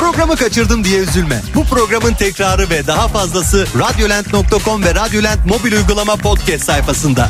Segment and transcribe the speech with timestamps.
[0.00, 1.42] Programı kaçırdım diye üzülme.
[1.54, 7.28] Bu programın tekrarı ve daha fazlası radyolent.com ve radyolent mobil uygulama podcast sayfasında.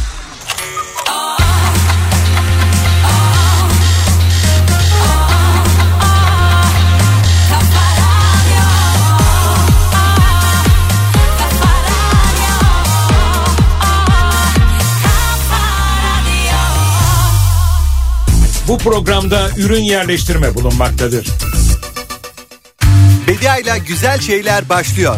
[18.69, 21.27] Bu programda ürün yerleştirme bulunmaktadır.
[23.41, 25.17] Evliya güzel şeyler başlıyor.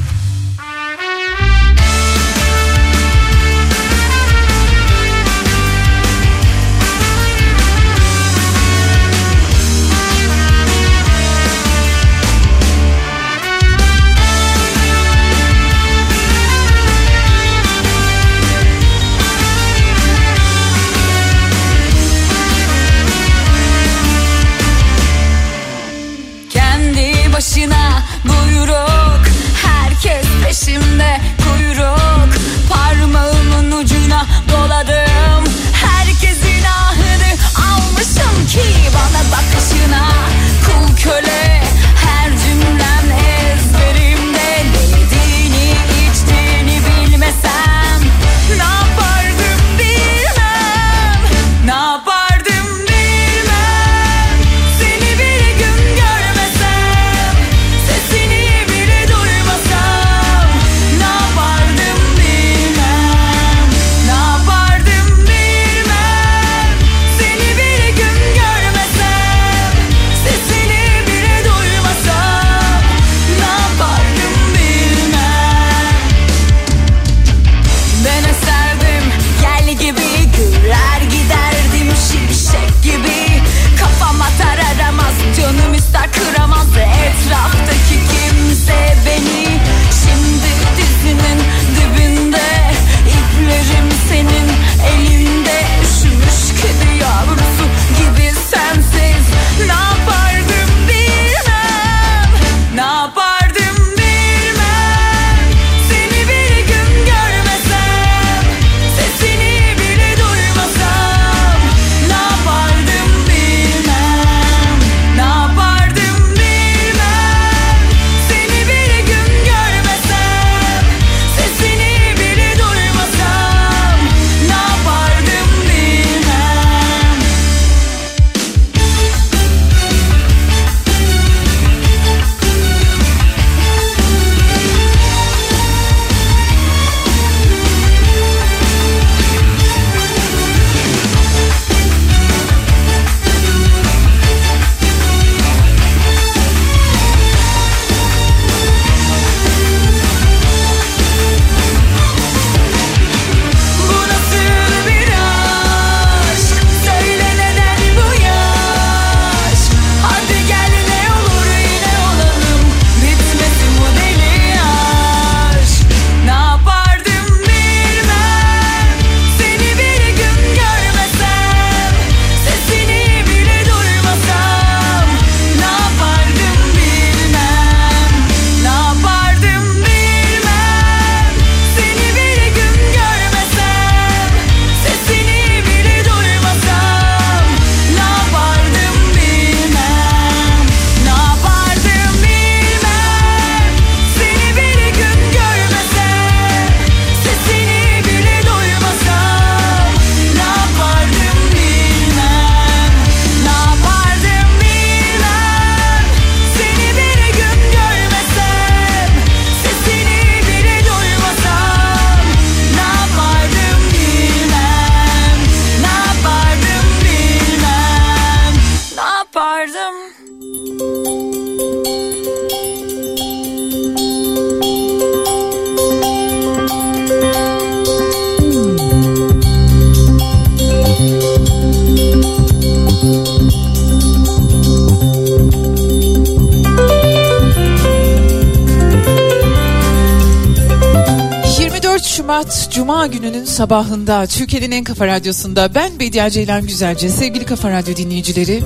[242.73, 248.63] Cuma gününün sabahında Türkiye'nin en kafa radyosunda ben Bediye Ceylan Güzelce sevgili kafa radyo dinleyicileri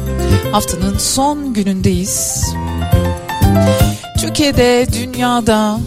[0.52, 2.44] haftanın son günündeyiz.
[4.20, 5.78] Türkiye'de, dünyada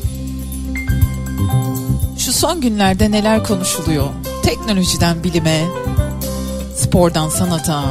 [2.17, 4.07] şu son günlerde neler konuşuluyor?
[4.43, 5.61] Teknolojiden bilime,
[6.75, 7.83] spordan sanata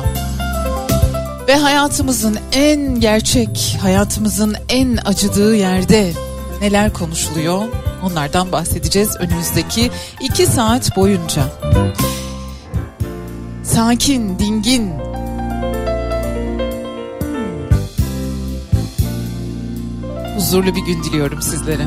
[1.49, 6.13] ve hayatımızın en gerçek, hayatımızın en acıdığı yerde
[6.61, 7.63] neler konuşuluyor?
[8.03, 9.91] Onlardan bahsedeceğiz önümüzdeki
[10.21, 11.43] iki saat boyunca.
[13.63, 14.93] Sakin, dingin,
[20.37, 21.87] huzurlu bir gün diliyorum sizlere.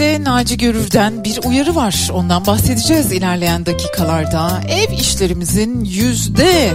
[0.00, 2.10] Elbette Naci Görür'den bir uyarı var.
[2.12, 4.60] Ondan bahsedeceğiz ilerleyen dakikalarda.
[4.68, 6.72] Ev işlerimizin yüzde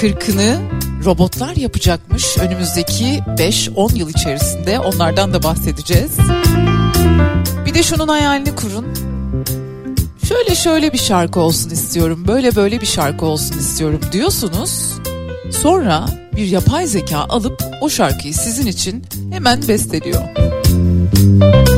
[0.00, 0.56] kırkını
[1.04, 4.78] robotlar yapacakmış önümüzdeki 5-10 yıl içerisinde.
[4.78, 6.10] Onlardan da bahsedeceğiz.
[7.66, 8.86] Bir de şunun hayalini kurun.
[10.28, 14.92] Şöyle şöyle bir şarkı olsun istiyorum, böyle böyle bir şarkı olsun istiyorum diyorsunuz.
[15.50, 20.22] Sonra bir yapay zeka alıp o şarkıyı sizin için hemen besteliyor.
[20.34, 21.71] Kısacık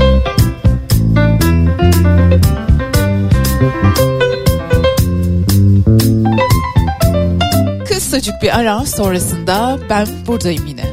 [8.55, 10.85] ara sonrasında ben buradayım yine.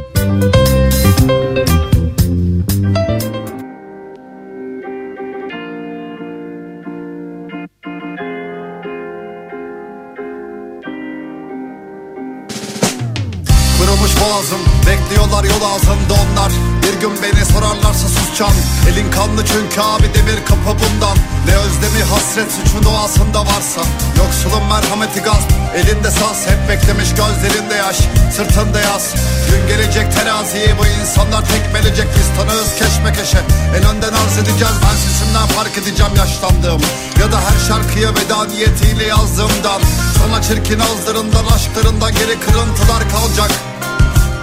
[13.80, 16.52] Kırılmış boğazım Bekliyorlar yol ağzında onlar.
[16.84, 18.54] Bir gün beni sorarlarsa susacağım.
[18.90, 21.18] Elin kanlı çünkü abi demir kapı bundan
[21.66, 23.82] özlemi hasret suçun doğasında varsa.
[24.18, 25.44] Yoksulun merhameti gaz.
[25.76, 27.98] Elinde saz hep beklemiş gözlerinde yaş.
[28.36, 29.14] Sırtında yaz
[29.50, 32.08] Gün gelecek teraziyi bu insanlar tekmelecek.
[32.18, 33.42] Biz tanığız keşmekeşe
[33.78, 34.78] En önden arz edeceğiz.
[34.86, 36.82] Ben sesimden fark edeceğim yaşlandığım
[37.20, 39.82] Ya da her şarkıya veda niyetiyle yazdığımdan.
[40.20, 43.52] Sana çirkin ağızlarından aşklarından geri kırıntılar kalacak.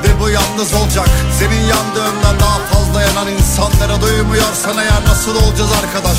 [0.03, 1.09] Ve bu yalnız olacak.
[1.39, 6.19] Senin yandığından daha fazla yanan insanlara duymuyorsan eğer nasıl olacağız arkadaş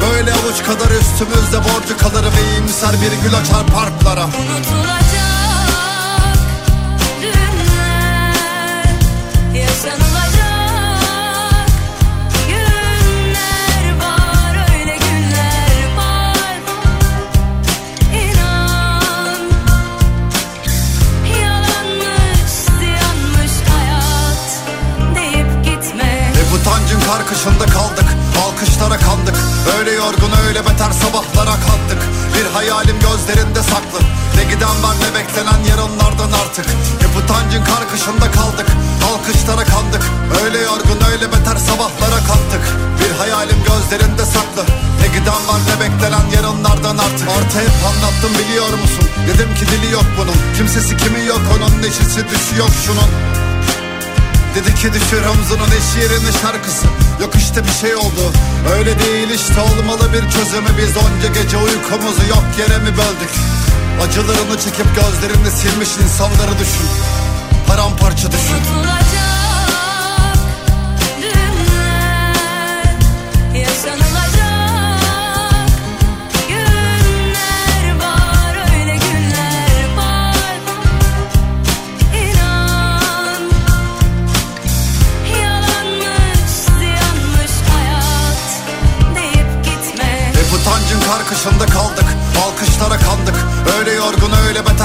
[0.00, 4.24] Böyle avuç kadar üstümüzde borcu kalır ve iyimser bir gül açar parklara.
[4.24, 4.75] Unutulacak
[52.58, 53.10] yok şunun.
[54.54, 56.86] Dedi ki düşür omzunun eş yerine şarkısı.
[57.20, 58.32] Yok işte bir şey oldu.
[58.76, 60.68] Öyle değil işte olmalı bir çözümü.
[60.78, 63.32] Biz onca gece uykumuzu yok yere mi böldük?
[64.02, 66.88] Acılarını çekip gözlerini silmiş insanları düşün.
[67.68, 68.75] Paramparça düşün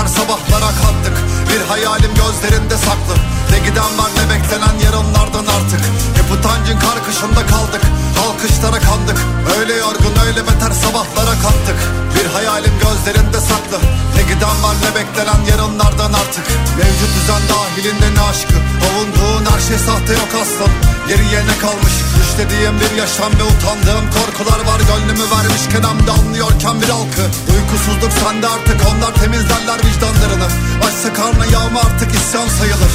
[0.01, 1.13] öyle beter sabahlara kalktık.
[1.49, 3.15] Bir hayalim gözlerinde saklı.
[3.51, 5.81] Ne giden var ne beklenen yarınlardan artık.
[6.17, 7.81] Hep utancın karkışında kaldık.
[8.25, 9.17] Alkışlara kandık.
[9.59, 11.79] Öyle yorgun öyle beter sabahlara kalktık
[12.15, 13.77] Bir hayalim gözlerinde saklı.
[14.15, 16.45] Ne giden var ne beklenen yarınlardan artık.
[16.77, 18.57] Mevcut düzen dahilinde ne aşkı?
[18.87, 20.71] Avunduğun her şey sahte yok aslan
[21.07, 21.95] Geriye ne kalmış
[22.41, 24.79] İşlediğim bir yaşam ve utandığım korkular var.
[24.89, 27.25] Gönlümü vermişken hem de anlıyorken bir halkı.
[27.53, 30.47] Uykusuzluk sende artık onlar temizlerler vicdanlarını.
[30.85, 32.93] Açsa karnı yağma artık isyan sayılır.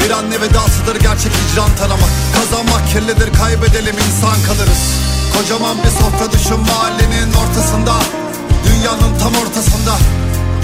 [0.00, 4.82] Bir anne vedasıdır gerçek hicran tanımak Kazanmak kirlidir kaybedelim insan kalırız.
[5.34, 7.94] Kocaman bir sofra düşün mahallenin ortasında.
[8.66, 9.94] Dünyanın tam ortasında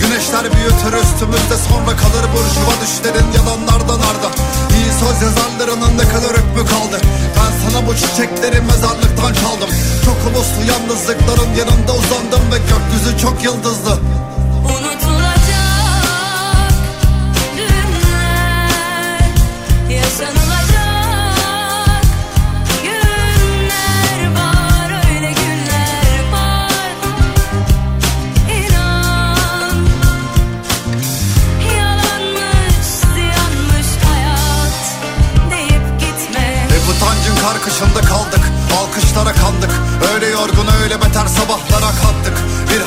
[0.09, 4.31] Güneşler büyütür üstümüzde sonra kalır burjuva düşlerin yalanlardan arda.
[4.77, 7.01] İyi söz yazarlarının ne kadar hükmü kaldı.
[7.37, 9.71] Ben sana bu çiçekleri mezarlıktan çaldım.
[10.05, 13.99] Çok uluslu yalnızlıkların yanında uzandım ve gökyüzü çok yıldızlı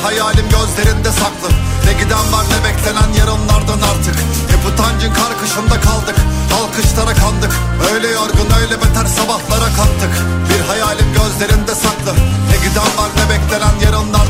[0.02, 1.48] hayalim gözlerinde saklı.
[1.86, 4.16] Ne giden var ne beklenen yarınlardan artık.
[4.52, 6.16] Hep utancın karkışında kaldık.
[6.58, 7.52] Alkışlara kandık.
[7.92, 10.12] Öyle yorgun öyle beter sabahlara kattık.
[10.48, 12.12] Bir hayalim gözlerinde saklı.
[12.50, 14.21] Ne giden var ne beklenen yarınlar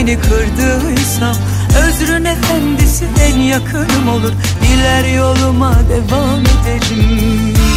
[0.00, 1.36] beni kırdıysam
[1.86, 4.32] Özrün efendisi en yakınım olur.
[4.62, 7.69] Diler yoluma devam ederim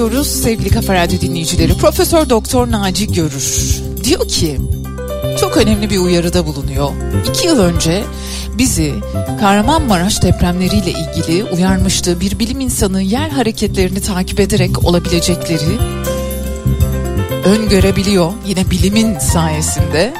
[0.00, 1.74] ediyoruz sevgili Kafa Radyo dinleyicileri.
[1.74, 4.60] Profesör Doktor Naci Görür diyor ki
[5.40, 6.90] çok önemli bir uyarıda bulunuyor.
[7.28, 8.04] İki yıl önce
[8.58, 8.94] bizi
[9.40, 12.20] Kahramanmaraş depremleriyle ilgili uyarmıştı.
[12.20, 15.78] Bir bilim insanı yer hareketlerini takip ederek olabilecekleri
[17.44, 20.14] öngörebiliyor yine bilimin sayesinde.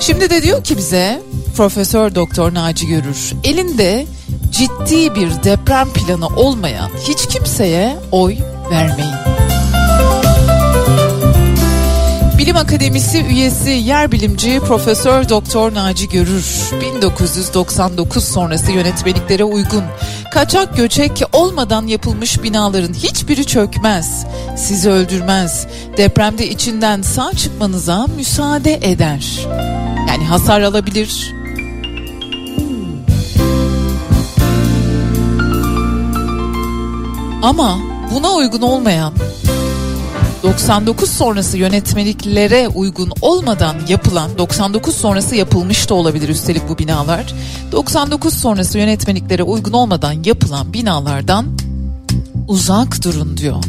[0.00, 1.22] Şimdi de diyor ki bize
[1.56, 4.06] Profesör Doktor Naci Görür elinde
[4.52, 8.36] ciddi bir deprem planı olmayan hiç kimseye oy
[8.70, 9.14] vermeyin.
[12.38, 19.84] Bilim Akademisi üyesi yer bilimci Profesör Doktor Naci Görür 1999 sonrası yönetmeliklere uygun
[20.34, 29.46] kaçak göçek olmadan yapılmış binaların hiçbiri çökmez, sizi öldürmez, depremde içinden sağ çıkmanıza müsaade eder.
[30.08, 31.32] Yani hasar alabilir,
[37.42, 37.78] Ama
[38.14, 39.12] buna uygun olmayan
[40.42, 47.34] 99 sonrası yönetmeliklere uygun olmadan yapılan 99 sonrası yapılmış da olabilir üstelik bu binalar.
[47.72, 51.46] 99 sonrası yönetmeliklere uygun olmadan yapılan binalardan
[52.48, 53.64] uzak durun diyor.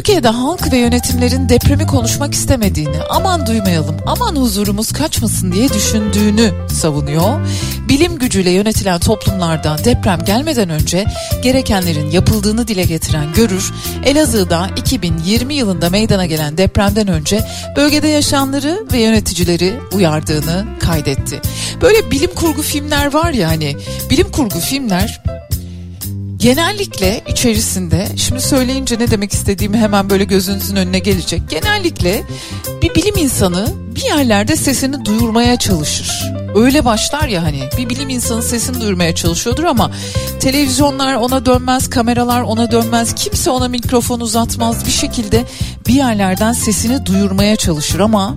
[0.00, 7.40] Türkiye'de halk ve yönetimlerin depremi konuşmak istemediğini, aman duymayalım, aman huzurumuz kaçmasın diye düşündüğünü savunuyor.
[7.88, 11.06] Bilim gücüyle yönetilen toplumlarda deprem gelmeden önce
[11.42, 13.72] gerekenlerin yapıldığını dile getiren Görür,
[14.04, 17.40] Elazığ'da 2020 yılında meydana gelen depremden önce
[17.76, 21.40] bölgede yaşayanları ve yöneticileri uyardığını kaydetti.
[21.82, 23.76] Böyle bilim kurgu filmler var ya hani
[24.10, 25.22] bilim kurgu filmler
[26.40, 31.42] genellikle içerisinde şimdi söyleyince ne demek istediğimi hemen böyle gözünüzün önüne gelecek.
[31.48, 32.22] Genellikle
[32.82, 36.32] bir bilim insanı bir yerlerde sesini duyurmaya çalışır.
[36.54, 39.90] Öyle başlar ya hani bir bilim insanı sesini duyurmaya çalışıyordur ama
[40.40, 45.44] televizyonlar ona dönmez, kameralar ona dönmez, kimse ona mikrofon uzatmaz bir şekilde
[45.88, 48.34] bir yerlerden sesini duyurmaya çalışır ama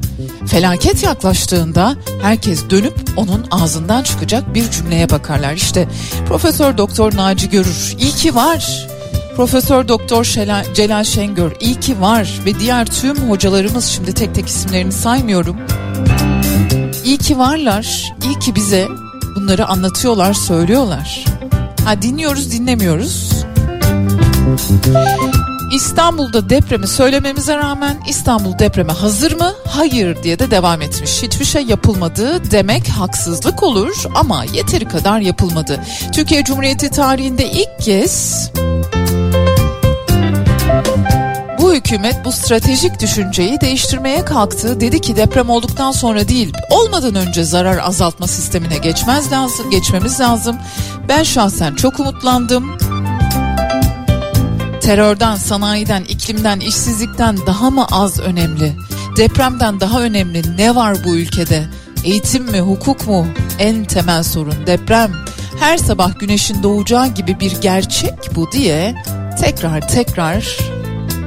[0.47, 5.53] felaket yaklaştığında herkes dönüp onun ağzından çıkacak bir cümleye bakarlar.
[5.53, 5.87] İşte
[6.27, 8.87] Profesör Doktor Naci Görür iyi ki var.
[9.35, 10.23] Profesör Doktor
[10.73, 15.57] Celal Şengör iyi ki var ve diğer tüm hocalarımız şimdi tek tek isimlerini saymıyorum.
[17.05, 18.13] İyi ki varlar.
[18.25, 18.87] iyi ki bize
[19.35, 21.25] bunları anlatıyorlar, söylüyorlar.
[21.85, 23.31] Ha dinliyoruz, dinlemiyoruz.
[25.73, 29.53] İstanbul'da depremi söylememize rağmen İstanbul depreme hazır mı?
[29.67, 31.23] Hayır diye de devam etmiş.
[31.23, 35.79] Hiçbir şey yapılmadı demek haksızlık olur ama yeteri kadar yapılmadı.
[36.11, 38.51] Türkiye Cumhuriyeti tarihinde ilk kez
[41.63, 44.79] bu hükümet bu stratejik düşünceyi değiştirmeye kalktı.
[44.79, 50.57] Dedi ki deprem olduktan sonra değil, olmadan önce zarar azaltma sistemine geçmez lazım, geçmemiz lazım.
[51.09, 52.77] Ben şahsen çok umutlandım.
[54.81, 58.73] Terörden, sanayiden, iklimden, işsizlikten daha mı az önemli?
[59.17, 61.63] Depremden daha önemli ne var bu ülkede?
[62.03, 63.27] Eğitim mi, hukuk mu?
[63.59, 65.11] En temel sorun deprem.
[65.59, 68.95] Her sabah güneşin doğacağı gibi bir gerçek bu diye
[69.41, 70.72] tekrar tekrar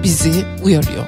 [0.07, 1.05] bizi uyarıyor.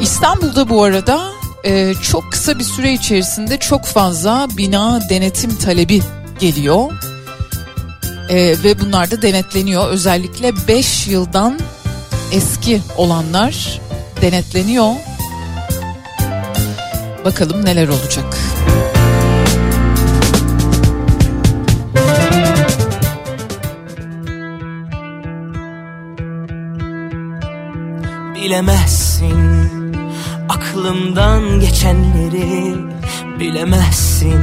[0.00, 1.20] İstanbul'da bu arada
[1.64, 6.02] e, çok kısa bir süre içerisinde çok fazla bina denetim talebi
[6.38, 6.92] geliyor.
[8.28, 9.88] E, ve bunlar da denetleniyor.
[9.88, 11.60] Özellikle 5 yıldan
[12.32, 13.80] eski olanlar
[14.22, 14.92] denetleniyor.
[17.24, 18.36] Bakalım neler olacak.
[28.50, 29.96] Bilemezsin
[30.48, 32.74] aklımdan geçenleri
[33.40, 34.40] Bilemezsin.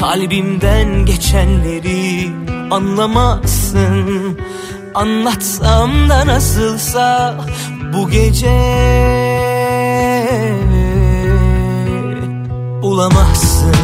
[0.00, 2.32] Kalbimden geçenleri
[2.70, 4.38] Anlamazsın.
[4.94, 7.34] Anlatsam da nasılsa
[7.92, 8.60] bu gece
[12.82, 13.74] Bulamazsın.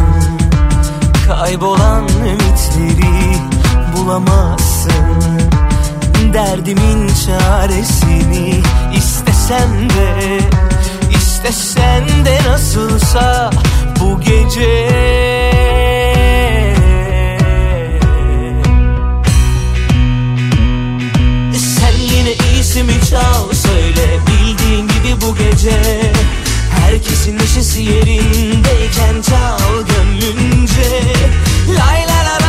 [1.27, 3.37] Kaybolan ümitleri
[3.97, 4.91] Bulamazsın.
[6.35, 8.63] Derdimin çaresini
[9.51, 10.39] istesem de
[11.17, 13.51] istesen de nasılsa
[14.01, 14.91] bu gece.
[21.55, 25.81] Sen yine iyisimi çal söyle bildiğin gibi bu gece.
[26.81, 31.03] Herkesin neşesi yerindeyken çal gönlünce.
[31.69, 32.40] Lay la la la la la la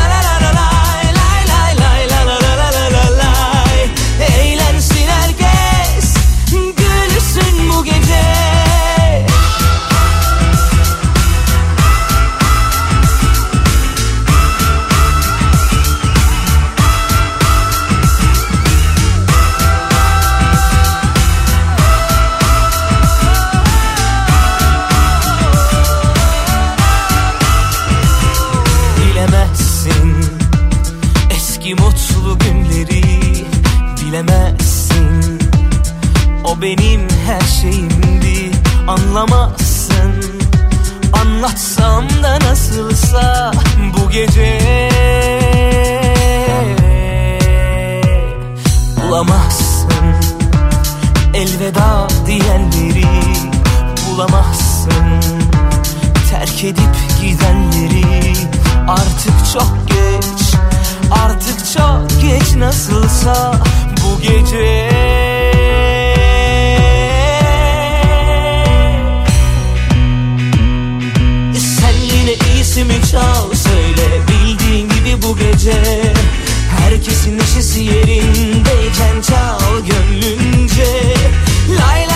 [41.82, 43.52] Olsam da nasılsa
[43.94, 44.60] bu gece.
[49.02, 49.90] Bulamazsın
[51.34, 53.06] elveda diyenleri
[54.08, 54.92] Bulamazsın
[56.32, 58.34] terk edip gidenleri.
[58.88, 60.56] Artık çok geç
[61.12, 63.54] artık çok geç nasılsa
[64.04, 65.31] bu gece.
[73.12, 75.74] çal söyle bildiğin gibi bu gece
[76.80, 81.16] Herkesin neşesi yerindeyken çal gönlünce.
[81.80, 82.11] Lay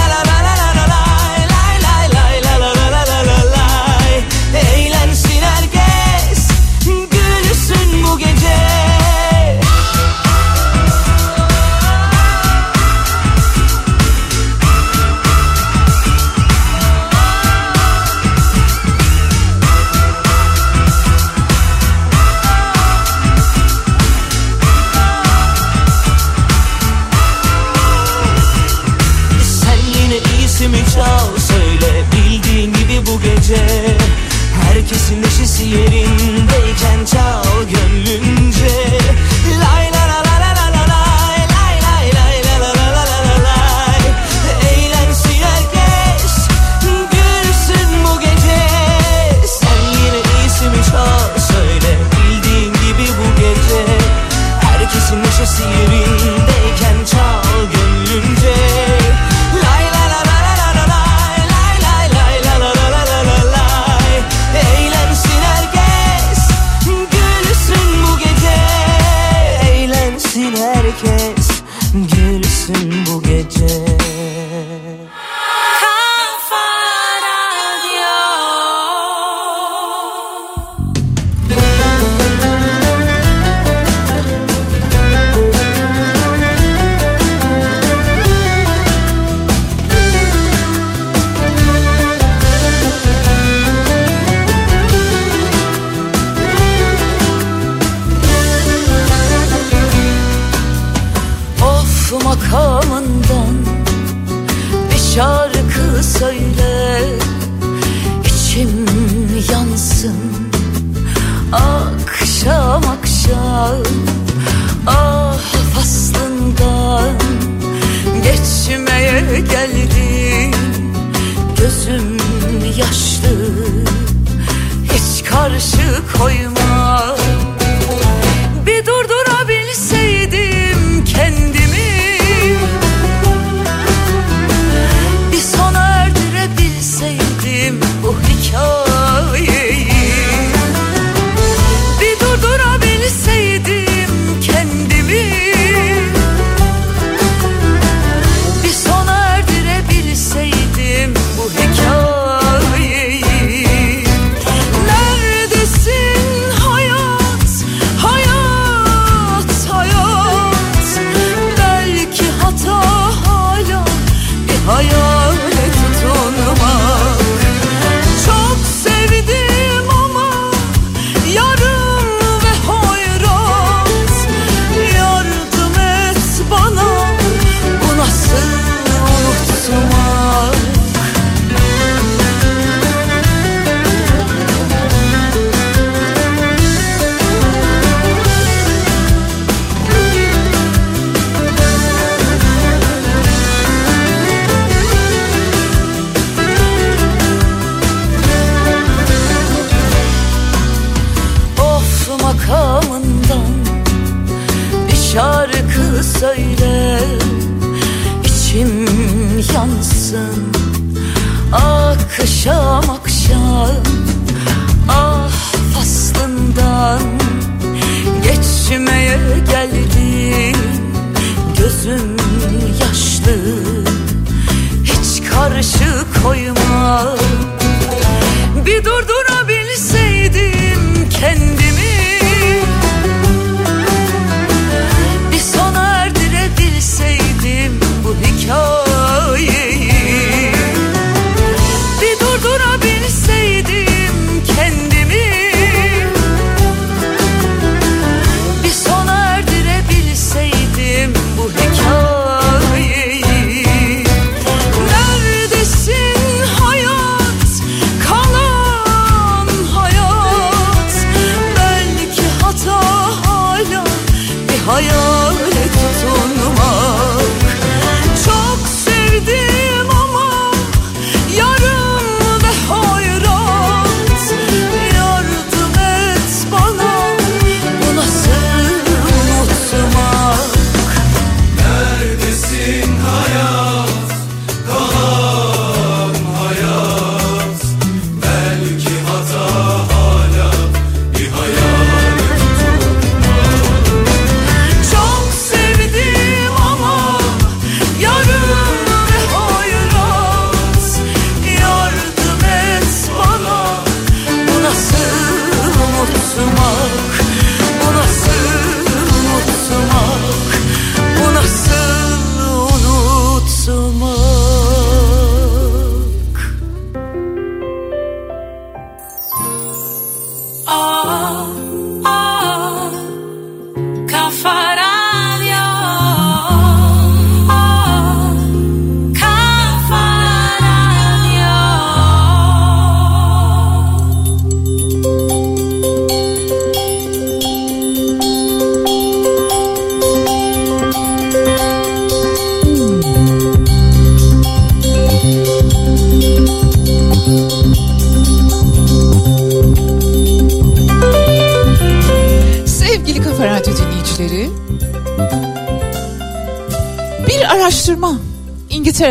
[35.14, 36.15] neşesi yerinde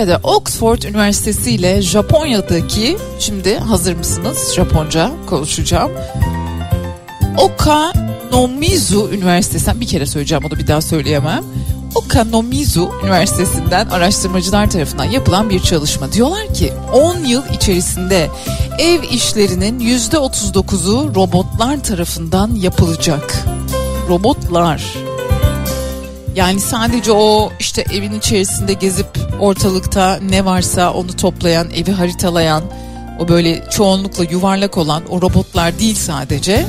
[0.04, 5.92] İngiltere'de Oxford Üniversitesi ile Japonya'daki şimdi hazır mısınız Japonca konuşacağım.
[7.38, 11.44] Okanomizu Üniversitesi'nden bir kere söyleyeceğim onu bir daha söyleyemem.
[11.94, 16.12] Okanomizu Üniversitesi'nden araştırmacılar tarafından yapılan bir çalışma.
[16.12, 18.30] Diyorlar ki 10 yıl içerisinde
[18.78, 23.44] ev işlerinin %39'u robotlar tarafından yapılacak.
[24.08, 24.82] Robotlar.
[26.36, 32.62] Yani sadece o işte evin içerisinde gezip ortalıkta ne varsa onu toplayan, evi haritalayan,
[33.20, 36.66] o böyle çoğunlukla yuvarlak olan o robotlar değil sadece.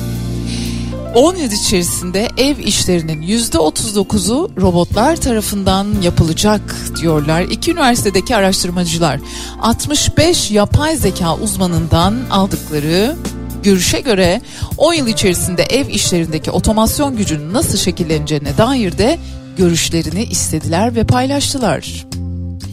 [1.14, 6.60] 10 yıl içerisinde ev işlerinin %39'u robotlar tarafından yapılacak
[7.00, 7.42] diyorlar.
[7.42, 9.20] İki üniversitedeki araştırmacılar
[9.60, 13.16] 65 yapay zeka uzmanından aldıkları
[13.62, 14.40] görüşe göre
[14.76, 19.18] 10 yıl içerisinde ev işlerindeki otomasyon gücünün nasıl şekilleneceğine dair de
[19.56, 22.05] görüşlerini istediler ve paylaştılar.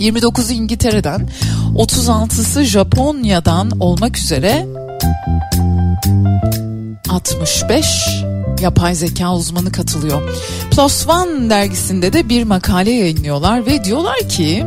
[0.04, 1.30] 29'u İngiltere'den,
[1.76, 4.66] 36'sı Japonya'dan olmak üzere
[7.10, 7.86] 65
[8.62, 10.22] yapay zeka uzmanı katılıyor.
[10.72, 14.66] Plus One dergisinde de bir makale yayınlıyorlar ve diyorlar ki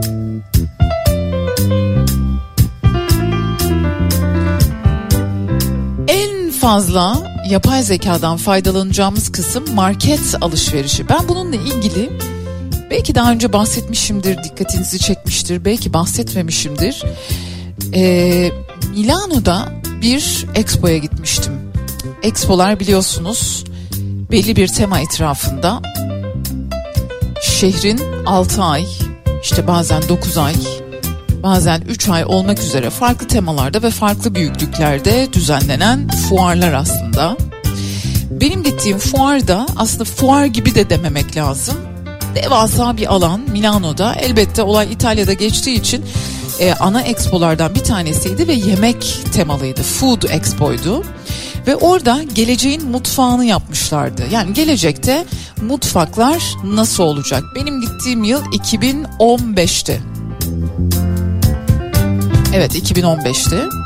[6.09, 11.09] en fazla yapay zekadan faydalanacağımız kısım market alışverişi.
[11.09, 12.11] Ben bununla ilgili
[12.91, 17.03] belki daha önce bahsetmişimdir, dikkatinizi çekmiştir, belki bahsetmemişimdir.
[17.95, 18.51] Ee,
[18.91, 19.73] Milano'da
[20.03, 21.53] bir expo'ya gitmiştim.
[22.23, 23.65] Expo'lar biliyorsunuz
[24.31, 25.83] belli bir tema etrafında
[27.43, 28.87] şehrin 6 ay,
[29.43, 30.55] işte bazen 9 ay,
[31.43, 37.37] bazen 3 ay olmak üzere farklı temalarda ve farklı büyüklüklerde düzenlenen fuarlar aslında.
[38.31, 41.75] Benim gittiğim fuarda aslında fuar gibi de dememek lazım.
[42.37, 44.15] Devasa bir alan Milano'da.
[44.15, 46.05] Elbette olay İtalya'da geçtiği için
[46.61, 49.83] e, ana expolardan bir tanesiydi ve yemek temalıydı.
[49.83, 51.05] Food Expo'ydu.
[51.67, 54.23] Ve orada geleceğin mutfağını yapmışlardı.
[54.33, 55.25] Yani gelecekte
[55.63, 57.45] mutfaklar nasıl olacak?
[57.55, 60.01] Benim gittiğim yıl 2015'ti.
[62.55, 63.86] Evet 2015'ti.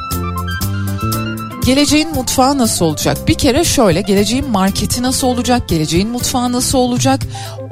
[1.64, 3.28] Geleceğin mutfağı nasıl olacak?
[3.28, 5.68] Bir kere şöyle geleceğin marketi nasıl olacak?
[5.68, 7.20] Geleceğin mutfağı nasıl olacak?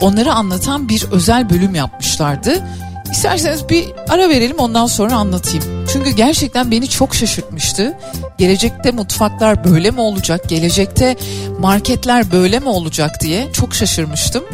[0.01, 2.65] Onları anlatan bir özel bölüm yapmışlardı.
[3.13, 5.65] İsterseniz bir ara verelim ondan sonra anlatayım.
[5.93, 7.99] Çünkü gerçekten beni çok şaşırtmıştı.
[8.39, 10.49] Gelecekte mutfaklar böyle mi olacak?
[10.49, 11.17] Gelecekte
[11.61, 14.45] marketler böyle mi olacak diye çok şaşırmıştım.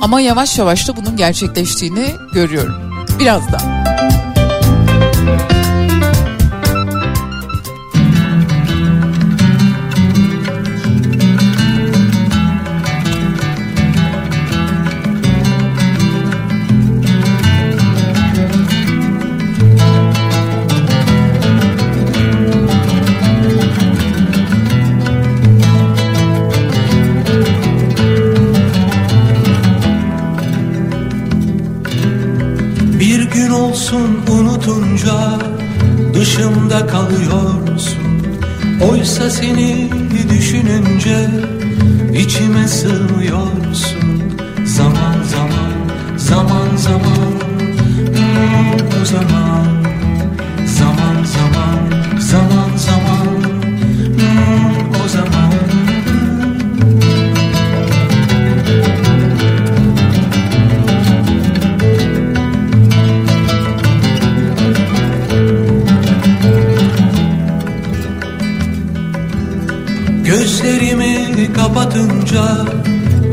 [0.00, 2.74] Ama yavaş yavaş da bunun gerçekleştiğini görüyorum.
[3.20, 3.60] Birazdan.
[3.60, 3.81] Bir
[33.92, 35.38] olsun unutunca
[36.14, 37.98] dışımda kalıyorsun.
[38.90, 39.90] Oysa seni
[40.30, 41.28] düşününce
[42.14, 44.22] içime sığmıyorsun.
[44.64, 47.32] Zaman zaman, zaman zaman
[48.14, 49.66] hmm, zaman
[50.66, 51.24] Zaman.
[51.24, 52.61] Zaman, zaman zaman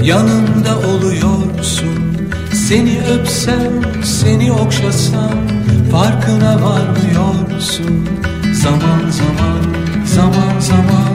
[0.09, 2.17] yanımda oluyorsun.
[2.53, 5.39] Seni öpsem, seni okşasam
[5.91, 8.09] farkına varmıyorsun.
[8.53, 9.63] Zaman zaman,
[10.05, 11.08] zaman zaman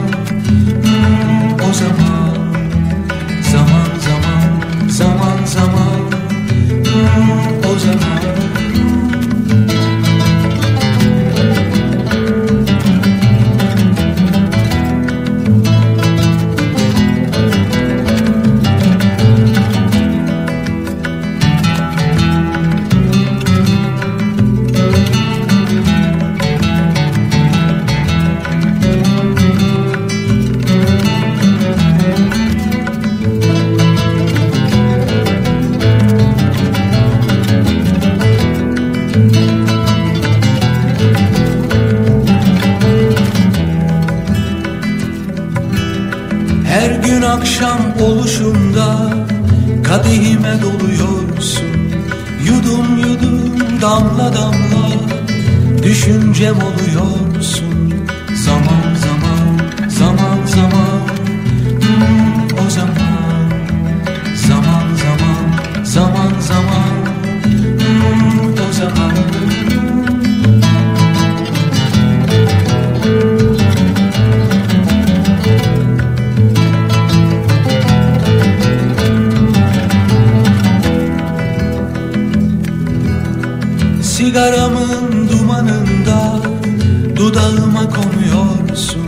[84.35, 86.41] Sigaramın dumanında
[87.15, 89.01] dudağıma konuyorsun.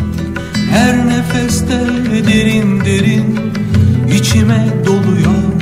[0.72, 1.80] Her nefeste
[2.28, 3.40] derin derin
[4.14, 5.57] içime doluyorsun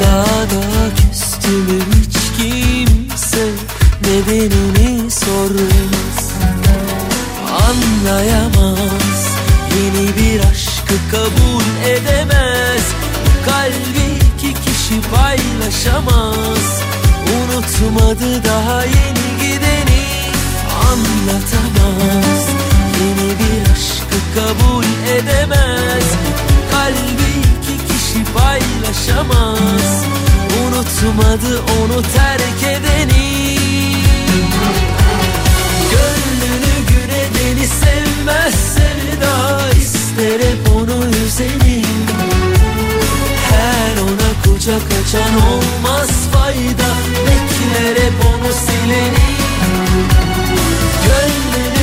[0.00, 3.46] Daha da küstümü hiç kimse
[4.02, 6.32] Nedenini sormaz.
[7.68, 9.28] Anlayamaz
[9.76, 12.82] Yeni bir aşkı kabul edemez.
[13.46, 16.82] Kalbi iki kişi paylaşamaz.
[17.34, 20.04] Unutmadı daha yeni gideni.
[20.90, 22.48] Anlatamaz
[23.00, 26.04] Yeni bir aşkı kabul edemez.
[26.70, 27.23] Kalbi iki kişi
[28.54, 30.04] paylaşamaz.
[30.62, 33.58] Unutmadı onu terk edeni.
[35.90, 41.84] Gönlünü gül edeni sevmez sevda ister hep onu üzeni.
[43.50, 46.90] Her ona kucak açan olmaz fayda
[47.26, 49.34] Bekler hep onu sileni.
[51.04, 51.73] Gönlünü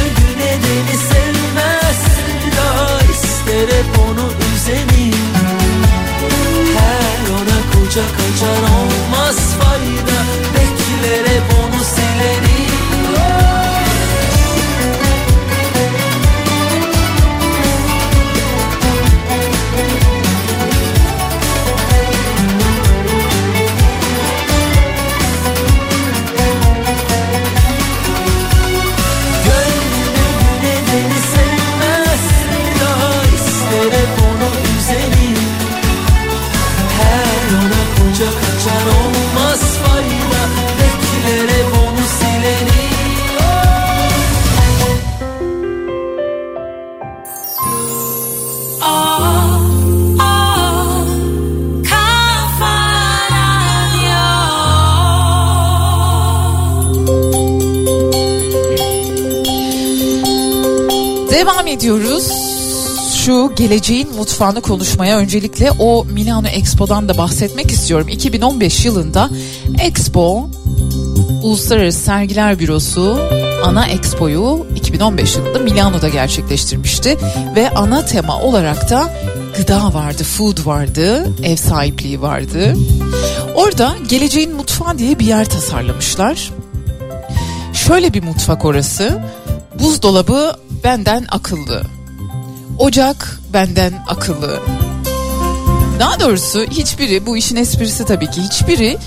[8.00, 9.01] açar olmaz
[61.82, 62.32] ediyoruz.
[63.26, 68.08] Şu geleceğin mutfağını konuşmaya öncelikle o Milano Expo'dan da bahsetmek istiyorum.
[68.08, 69.30] 2015 yılında
[69.80, 70.50] Expo
[71.44, 73.20] Uluslararası Sergiler Bürosu
[73.64, 77.18] ana expo'yu 2015 yılında Milano'da gerçekleştirmişti
[77.56, 79.14] ve ana tema olarak da
[79.58, 82.76] gıda vardı, food vardı, ev sahipliği vardı.
[83.56, 86.52] Orada geleceğin mutfağı diye bir yer tasarlamışlar.
[87.74, 89.22] Şöyle bir mutfak orası.
[89.80, 91.84] Buzdolabı benden akıllı.
[92.80, 94.60] Ocak benden akıllı.
[96.00, 98.98] Daha doğrusu hiçbiri bu işin esprisi tabii ki hiçbiri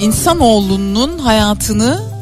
[0.00, 2.18] insanoğlunun hayatını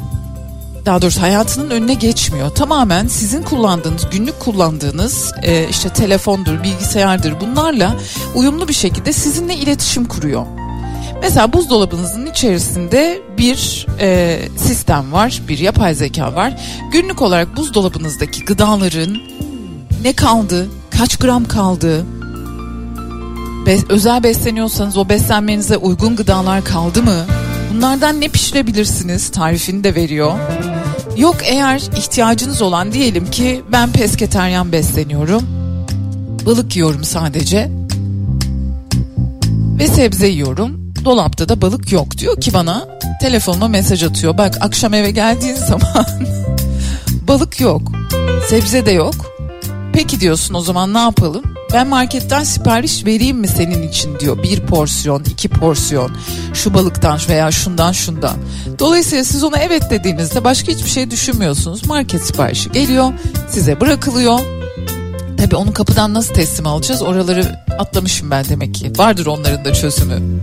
[0.87, 2.51] daha doğrusu hayatının önüne geçmiyor.
[2.51, 7.97] Tamamen sizin kullandığınız, günlük kullandığınız e, işte telefondur, bilgisayardır bunlarla
[8.35, 10.47] uyumlu bir şekilde sizinle iletişim kuruyor.
[11.23, 16.55] Mesela buzdolabınızın içerisinde bir e, sistem var, bir yapay zeka var.
[16.93, 19.17] Günlük olarak buzdolabınızdaki gıdaların
[20.03, 22.05] ne kaldı, kaç gram kaldı,
[23.67, 27.25] be- özel besleniyorsanız o beslenmenize uygun gıdalar kaldı mı?
[27.75, 30.33] Bunlardan ne pişirebilirsiniz tarifini de veriyor.
[31.17, 35.43] Yok eğer ihtiyacınız olan diyelim ki ben pesketeryan besleniyorum.
[36.47, 37.71] Balık yiyorum sadece.
[39.79, 40.86] Ve sebze yiyorum.
[41.07, 42.89] Dolapta da balık yok diyor ki bana
[43.21, 44.39] telefonuma mesaj atıyor.
[44.39, 46.07] Bak akşam eve geldiğin zaman
[47.29, 47.83] balık yok.
[48.49, 49.15] Sebze de yok.
[49.93, 51.43] Peki diyorsun o zaman ne yapalım?
[51.73, 54.43] Ben marketten sipariş vereyim mi senin için diyor.
[54.43, 56.17] Bir porsiyon, iki porsiyon.
[56.55, 58.37] Şu balıktan veya şundan şundan.
[58.79, 61.87] Dolayısıyla siz ona evet dediğinizde başka hiçbir şey düşünmüyorsunuz.
[61.87, 63.13] Market siparişi geliyor,
[63.51, 64.56] size bırakılıyor.
[65.39, 67.03] Tabii onu kapıdan nasıl teslim alacağız?
[67.03, 68.93] Oraları atlamışım ben demek ki.
[68.97, 70.43] Vardır onların da çözümü.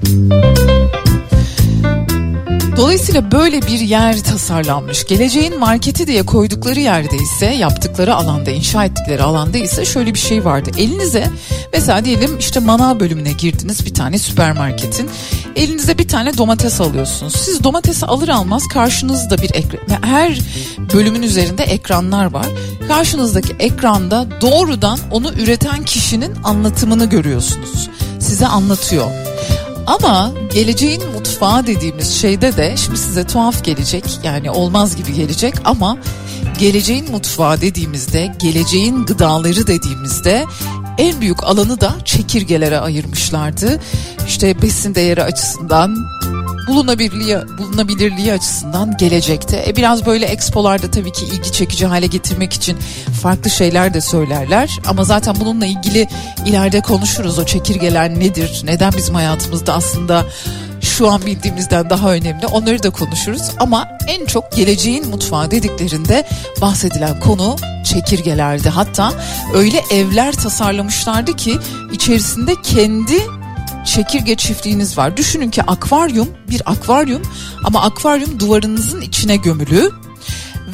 [2.78, 5.06] Dolayısıyla böyle bir yer tasarlanmış.
[5.06, 10.46] Geleceğin marketi diye koydukları yerde ise yaptıkları alanda, inşa ettikleri alanda ise şöyle bir şey
[10.46, 10.72] vardı.
[10.78, 11.30] Elinize
[11.74, 15.10] mesela diyelim işte manav bölümüne girdiniz bir tane süpermarketin.
[15.56, 17.34] Elinize bir tane domates alıyorsunuz.
[17.36, 20.04] Siz domatesi alır almaz karşınızda bir ekran.
[20.04, 20.40] Her
[20.94, 22.48] bölümün üzerinde ekranlar var.
[22.88, 27.90] Karşınızdaki ekranda doğrudan onu üreten kişinin anlatımını görüyorsunuz.
[28.20, 29.08] Size anlatıyor.
[29.88, 31.02] Ama geleceğin
[31.44, 35.98] mutfağı dediğimiz şeyde de şimdi size tuhaf gelecek yani olmaz gibi gelecek ama
[36.60, 40.46] geleceğin mutfağı dediğimizde geleceğin gıdaları dediğimizde
[40.98, 43.80] en büyük alanı da çekirgelere ayırmışlardı.
[44.28, 45.96] İşte besin değeri açısından
[46.68, 49.66] bulunabilirliği, bulunabilirliği açısından gelecekte.
[49.68, 52.78] E biraz böyle expolarda tabii ki ilgi çekici hale getirmek için
[53.22, 54.80] farklı şeyler de söylerler.
[54.88, 56.08] Ama zaten bununla ilgili
[56.46, 57.40] ileride konuşuruz.
[57.40, 58.62] O çekirgeler nedir?
[58.66, 60.26] Neden bizim hayatımızda aslında
[60.98, 66.28] şu an bildiğimizden daha önemli onları da konuşuruz ama en çok geleceğin mutfağı dediklerinde
[66.62, 68.70] bahsedilen konu çekirgelerdi.
[68.70, 69.14] Hatta
[69.54, 71.58] öyle evler tasarlamışlardı ki
[71.92, 73.22] içerisinde kendi
[73.86, 75.18] çekirge çiftliğiniz var.
[75.18, 77.22] Düşünün ki akvaryum bir akvaryum
[77.64, 79.92] ama akvaryum duvarınızın içine gömülü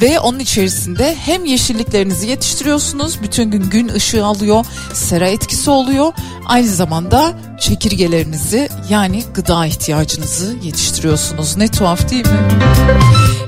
[0.02, 6.12] ve onun içerisinde hem yeşilliklerinizi yetiştiriyorsunuz bütün gün gün ışığı alıyor sera etkisi oluyor
[6.46, 12.48] aynı zamanda çekirgelerinizi yani gıda ihtiyacınızı yetiştiriyorsunuz ne tuhaf değil mi?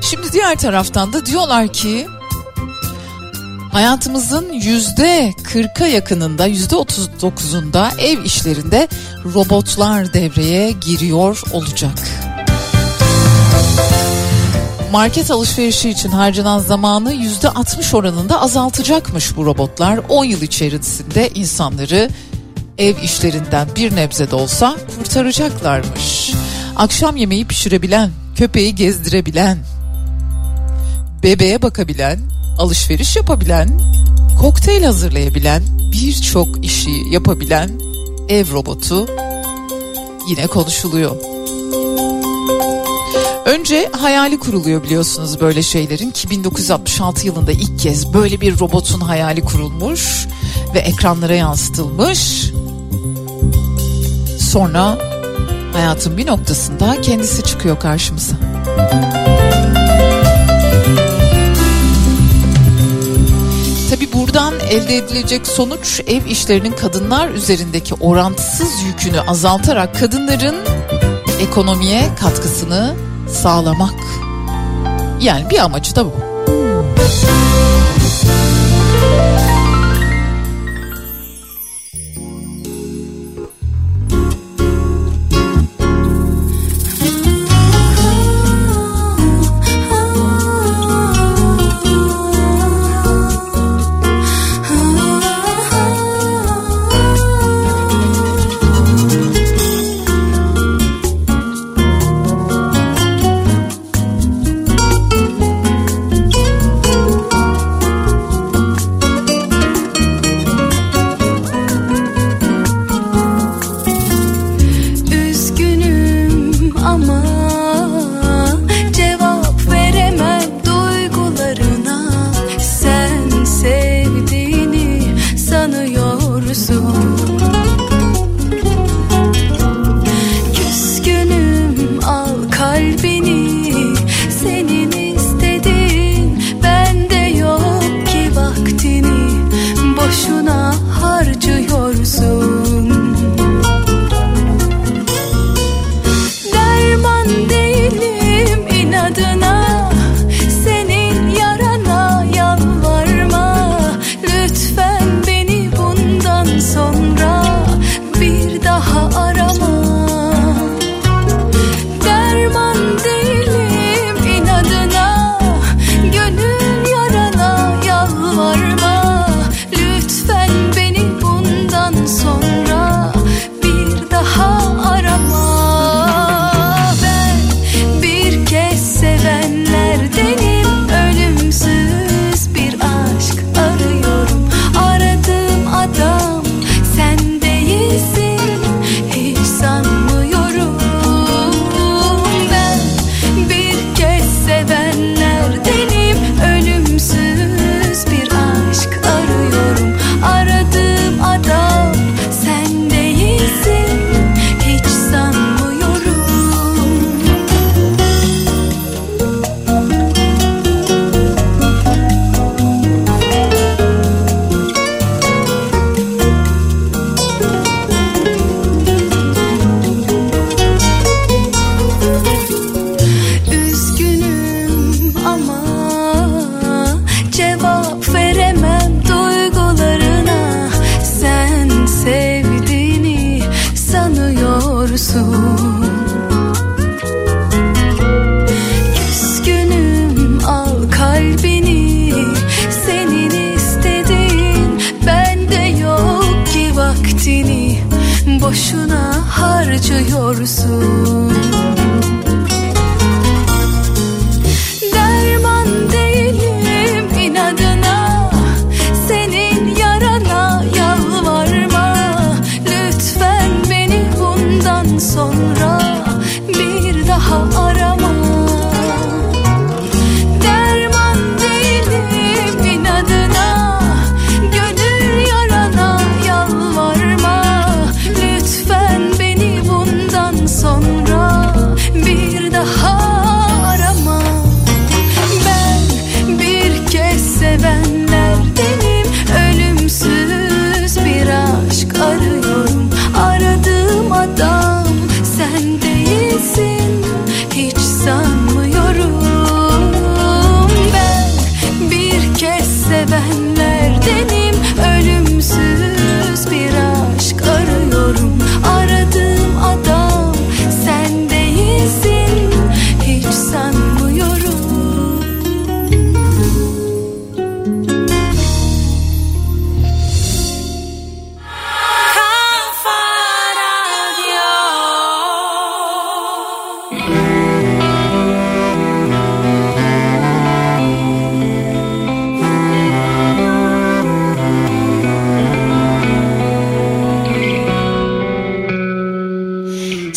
[0.03, 2.07] Şimdi diğer taraftan da diyorlar ki
[3.73, 8.89] hayatımızın yüzde 40'a yakınında yüzde 39'unda ev işlerinde
[9.35, 11.99] robotlar devreye giriyor olacak
[14.93, 20.01] market alışverişi için harcanan zamanı yüzde 60 oranında azaltacakmış bu robotlar.
[20.09, 22.11] 10 yıl içerisinde insanları
[22.79, 26.33] ev işlerinden bir nebze de olsa kurtaracaklarmış.
[26.77, 29.59] Akşam yemeği pişirebilen, köpeği gezdirebilen,
[31.23, 32.19] bebeğe bakabilen,
[32.59, 33.81] alışveriş yapabilen,
[34.41, 35.63] kokteyl hazırlayabilen,
[35.93, 37.71] birçok işi yapabilen
[38.29, 39.07] ev robotu
[40.29, 41.32] yine konuşuluyor.
[43.45, 49.45] Önce hayali kuruluyor biliyorsunuz böyle şeylerin ki 1966 yılında ilk kez böyle bir robotun hayali
[49.45, 50.27] kurulmuş
[50.75, 52.51] ve ekranlara yansıtılmış.
[54.39, 54.99] Sonra
[55.73, 58.37] hayatın bir noktasında kendisi çıkıyor karşımıza.
[63.91, 70.57] Tabi buradan elde edilecek sonuç ev işlerinin kadınlar üzerindeki orantısız yükünü azaltarak kadınların
[71.41, 72.95] ekonomiye katkısını
[73.33, 73.95] sağlamak.
[75.21, 76.13] Yani bir amacı da bu.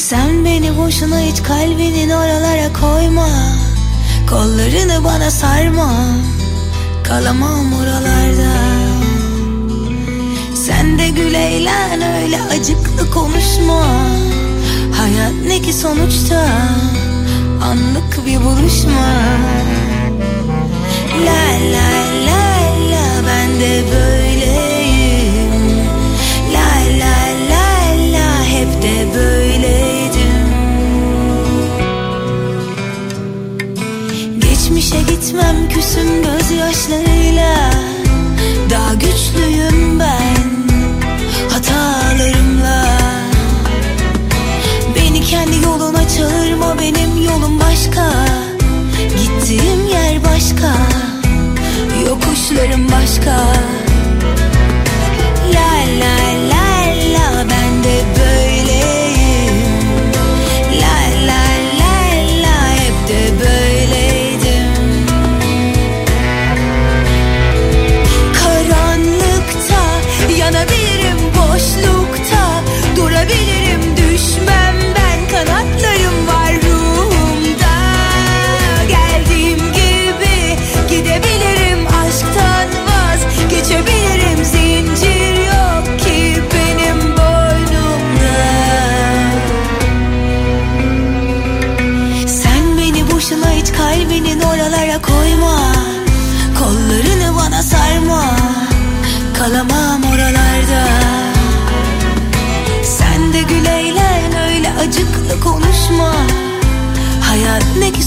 [0.10, 3.28] Sen beni boşuna hiç kalbinin oralara koyma.
[4.30, 5.91] Kollarını bana sarma.
[7.03, 8.53] Kalamam oralarda.
[10.56, 13.86] Sen de gül eğlen öyle acıklı konuşma.
[14.97, 16.45] Hayat ne ki sonuçta?
[17.64, 19.08] Anlık bir buluşma.
[21.26, 21.89] La la
[22.28, 22.45] la
[22.91, 24.14] la ben de böyleyim
[35.26, 37.71] gitmem küsüm gözyaşlarıyla.
[38.69, 40.38] Daha güçlüyüm ben
[41.49, 42.86] hatalarımla.
[44.95, 48.11] Beni kendi yoluna çağırma benim yolum başka.
[49.17, 50.73] Gittiğim yer başka
[52.07, 53.45] Yokuşlarım başka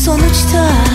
[0.09, 0.88] sonuçta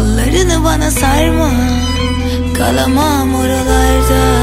[0.00, 1.50] Kollarını bana sarma.
[2.58, 4.39] Kalamam oralarda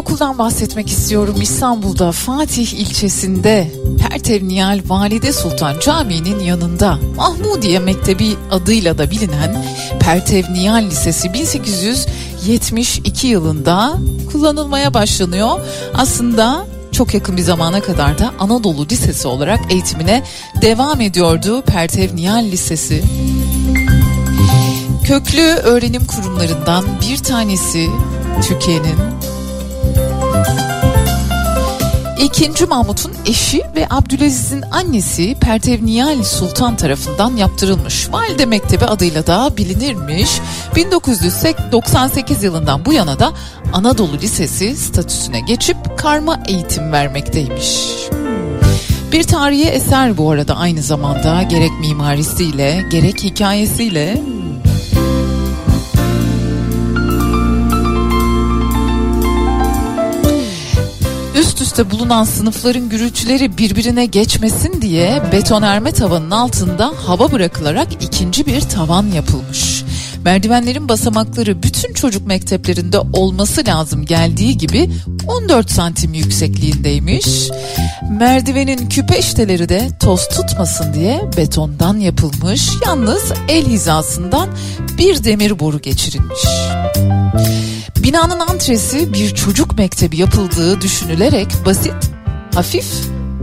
[0.00, 1.36] okuldan bahsetmek istiyorum.
[1.40, 9.64] İstanbul'da Fatih ilçesinde Pertev Nihal Valide Sultan Camii'nin yanında Mahmudiye Mektebi adıyla da bilinen
[10.00, 13.94] Pertev Nihal Lisesi 1872 yılında
[14.32, 15.60] kullanılmaya başlanıyor.
[15.94, 20.22] Aslında çok yakın bir zamana kadar da Anadolu Lisesi olarak eğitimine
[20.62, 23.02] devam ediyordu Pertev Nihal Lisesi.
[25.04, 27.88] Köklü öğrenim kurumlarından bir tanesi
[28.48, 28.96] Türkiye'nin
[32.22, 38.08] İkinci Mahmut'un eşi ve Abdülaziz'in annesi Pertev Nihal Sultan tarafından yaptırılmış.
[38.12, 40.30] Valide Mektebi adıyla da bilinirmiş.
[40.76, 43.32] 1998 yılından bu yana da
[43.72, 47.90] Anadolu Lisesi statüsüne geçip karma eğitim vermekteymiş.
[49.12, 54.22] Bir tarihi eser bu arada aynı zamanda gerek mimarisiyle gerek hikayesiyle
[61.60, 68.60] üst üste bulunan sınıfların gürültüleri birbirine geçmesin diye betonerme tavanın altında hava bırakılarak ikinci bir
[68.60, 69.84] tavan yapılmış.
[70.24, 74.90] Merdivenlerin basamakları bütün çocuk mekteplerinde olması lazım geldiği gibi
[75.26, 77.50] 14 santim yüksekliğindeymiş.
[78.18, 82.70] Merdivenin küpeşteleri de toz tutmasın diye betondan yapılmış.
[82.86, 84.48] Yalnız el hizasından
[84.98, 86.44] bir demir boru geçirilmiş.
[88.10, 91.94] Binanın antresi bir çocuk mektebi yapıldığı düşünülerek basit,
[92.54, 92.86] hafif,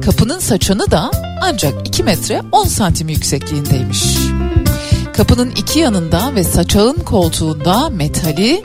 [0.05, 1.11] kapının saçanı da
[1.41, 4.03] ancak 2 metre 10 santim yüksekliğindeymiş.
[5.13, 8.63] Kapının iki yanında ve saçağın koltuğunda metali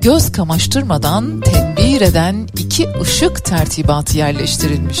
[0.00, 5.00] göz kamaştırmadan tembih İğre'den iki ışık tertibatı yerleştirilmiş.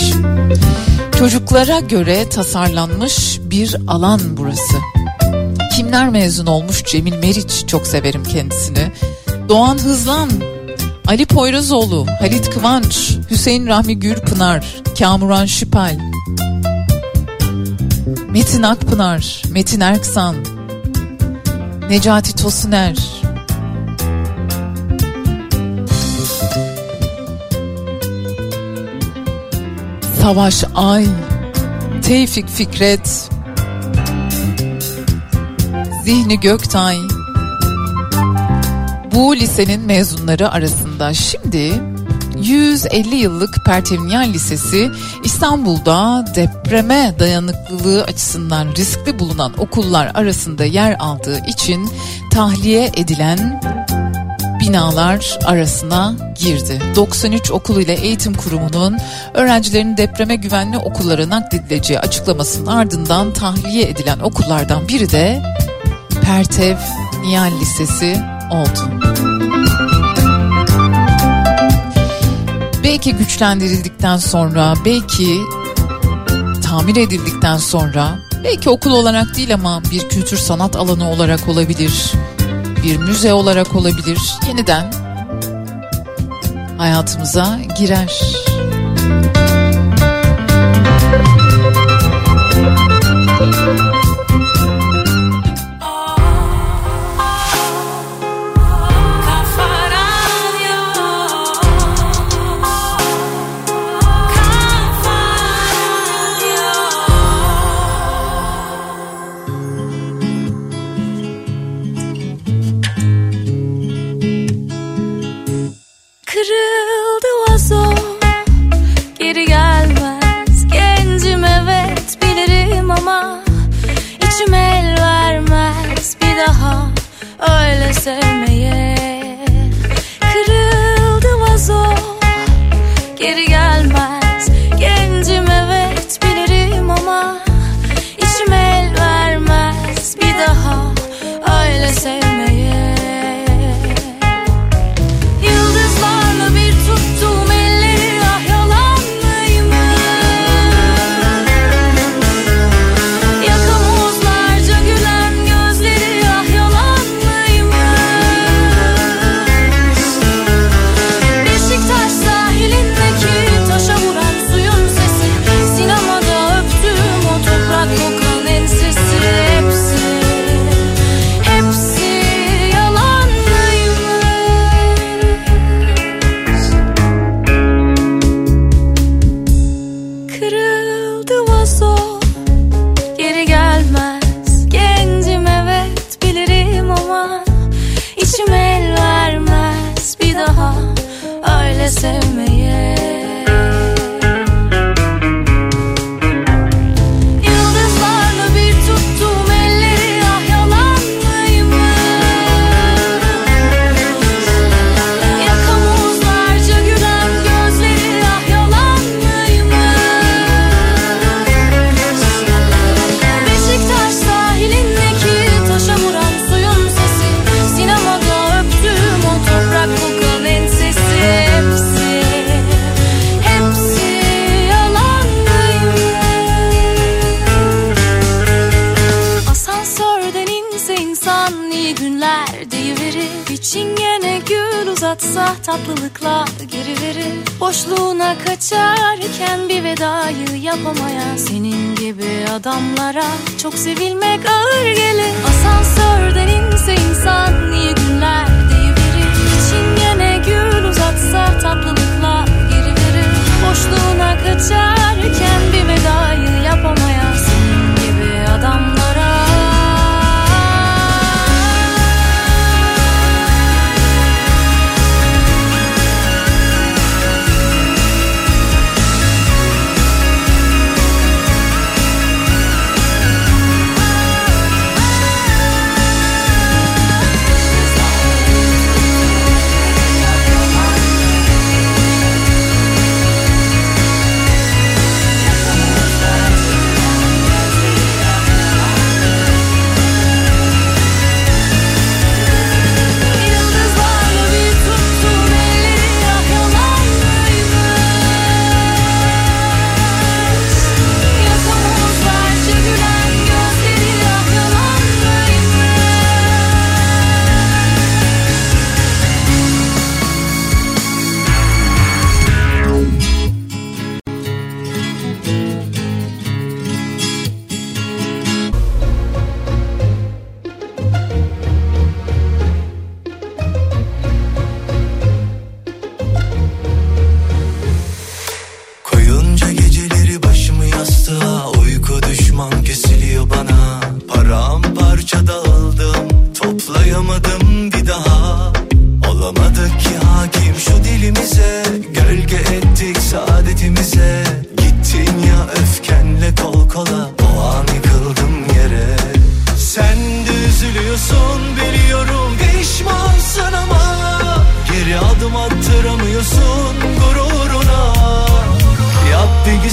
[1.18, 4.76] Çocuklara göre tasarlanmış bir alan burası.
[5.76, 6.84] Kimler mezun olmuş?
[6.84, 8.92] Cemil Meriç çok severim kendisini.
[9.48, 10.30] Doğan Hızlan,
[11.06, 14.64] Ali Poyrazoğlu, Halit Kıvanç, Hüseyin Rahmi Gürpınar,
[14.98, 15.98] Kamuran Şipal,
[18.30, 20.36] Metin Akpınar, Metin Erksan,
[21.88, 22.96] Necati Tosuner,
[30.20, 31.06] Savaş Ay,
[32.02, 33.30] Tevfik Fikret,
[36.04, 36.96] Zihni Göktay,
[39.14, 41.72] bu lisenin mezunları arasında şimdi
[42.38, 44.90] 150 yıllık Pertevniyal Lisesi
[45.24, 51.90] İstanbul'da depreme dayanıklılığı açısından riskli bulunan okullar arasında yer aldığı için
[52.32, 53.62] tahliye edilen
[54.60, 56.80] binalar arasına girdi.
[56.96, 58.98] 93 okul ile eğitim kurumunun
[59.34, 65.42] öğrencilerin depreme güvenli okullara nakledileceği açıklamasının ardından tahliye edilen okullardan biri de
[66.22, 66.76] Pertev
[67.22, 69.04] Nihal Lisesi oldu.
[72.84, 75.40] Belki güçlendirildikten sonra, belki
[76.68, 82.12] tamir edildikten sonra, belki okul olarak değil ama bir kültür sanat alanı olarak olabilir,
[82.84, 84.18] bir müze olarak olabilir.
[84.48, 84.92] Yeniden
[86.78, 88.20] hayatımıza girer.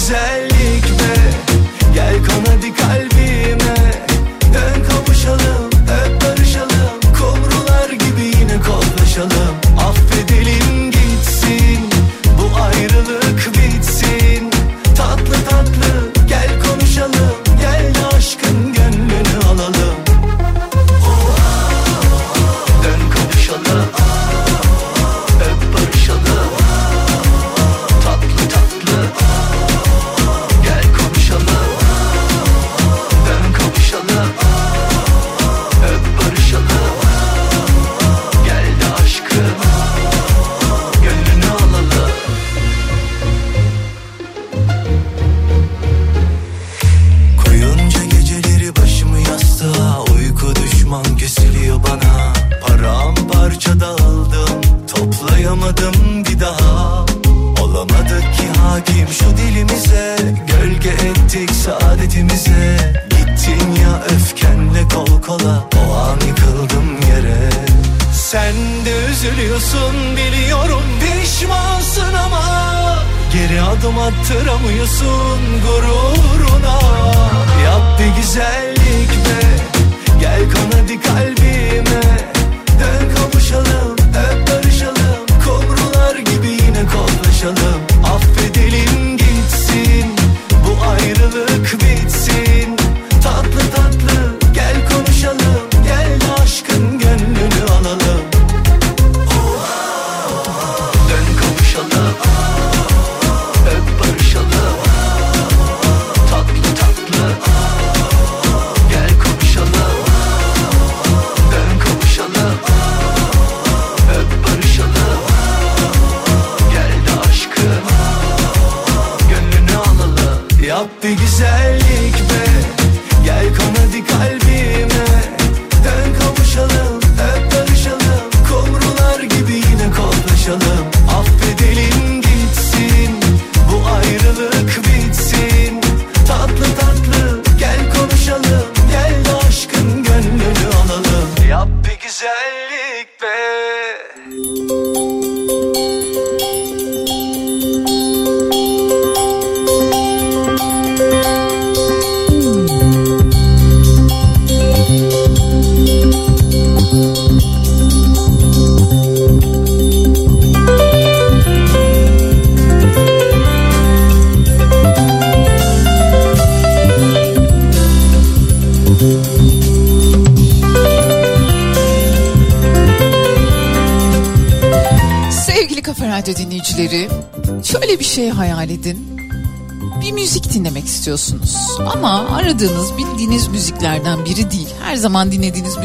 [0.01, 0.40] zei.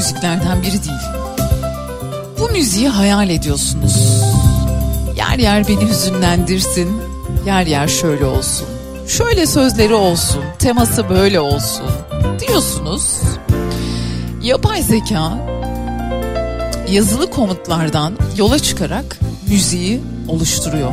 [0.07, 1.01] Müziklerden biri değil.
[2.41, 4.23] Bu müziği hayal ediyorsunuz.
[5.17, 7.03] Yer yer beni hüzünlendirsin,
[7.47, 8.67] yer yer şöyle olsun.
[9.09, 11.87] Şöyle sözleri olsun, teması böyle olsun
[12.41, 13.21] diyorsunuz.
[14.43, 15.33] Yapay zeka
[16.91, 20.91] yazılı komutlardan yola çıkarak müziği oluşturuyor.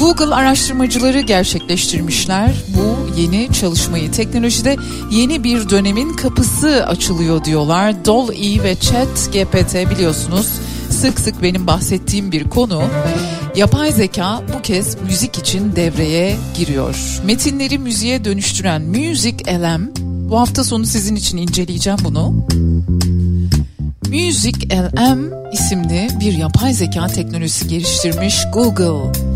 [0.00, 4.12] Google araştırmacıları gerçekleştirmişler bu yeni çalışmayı.
[4.12, 4.76] Teknolojide
[5.10, 8.04] yeni bir dönemin kapısı açılıyor diyorlar.
[8.04, 10.46] DALL-E ve ChatGPT biliyorsunuz
[10.90, 12.82] sık sık benim bahsettiğim bir konu.
[13.56, 17.20] Yapay zeka bu kez müzik için devreye giriyor.
[17.24, 19.90] Metinleri müziğe dönüştüren Music LM
[20.30, 22.46] bu hafta sonu sizin için inceleyeceğim bunu.
[24.08, 29.29] Music LM isimli bir yapay zeka teknolojisi geliştirmiş Google.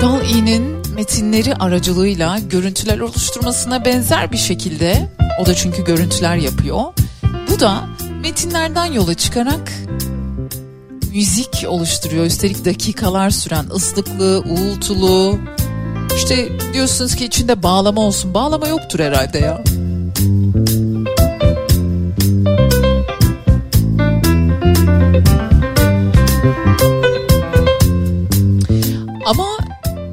[0.00, 6.82] DALL-E'nin metinleri aracılığıyla görüntüler oluşturmasına benzer bir şekilde o da çünkü görüntüler yapıyor.
[7.50, 7.84] Bu da
[8.22, 9.72] metinlerden yola çıkarak
[11.14, 12.24] müzik oluşturuyor.
[12.24, 15.38] Üstelik dakikalar süren ıslıklı, uğultulu.
[16.16, 18.34] İşte diyorsunuz ki içinde bağlama olsun.
[18.34, 19.64] Bağlama yoktur herhalde ya.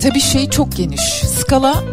[0.04, 1.24] Tabii şey çok geniş.
[1.40, 1.84] Skala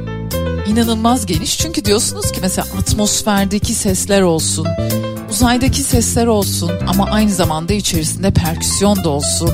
[0.67, 1.59] inanılmaz geniş.
[1.59, 4.67] Çünkü diyorsunuz ki mesela atmosferdeki sesler olsun,
[5.31, 9.51] uzaydaki sesler olsun ama aynı zamanda içerisinde perküsyon da olsun.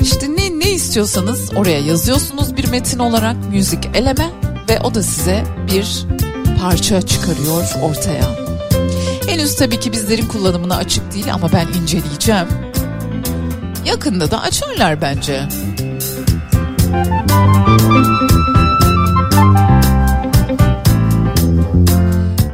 [0.00, 4.30] İşte ne ne istiyorsanız oraya yazıyorsunuz bir metin olarak müzik eleme
[4.68, 6.06] ve o da size bir
[6.60, 8.30] parça çıkarıyor ortaya.
[9.26, 12.46] Henüz tabii ki bizlerin kullanımına açık değil ama ben inceleyeceğim.
[13.84, 15.48] Yakında da açarlar bence.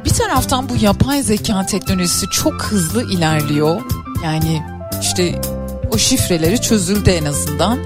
[0.04, 3.80] Bir taraftan bu yapay zeka teknolojisi çok hızlı ilerliyor.
[4.24, 4.62] Yani
[5.00, 5.40] işte
[5.94, 7.78] o şifreleri çözüldü en azından.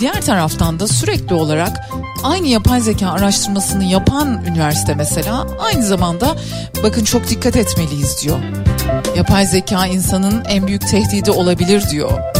[0.00, 1.88] Diğer taraftan da sürekli olarak
[2.22, 6.36] aynı yapay zeka araştırmasını yapan üniversite mesela aynı zamanda
[6.82, 8.38] bakın çok dikkat etmeliyiz diyor.
[9.16, 12.33] Yapay zeka insanın en büyük tehdidi olabilir diyor.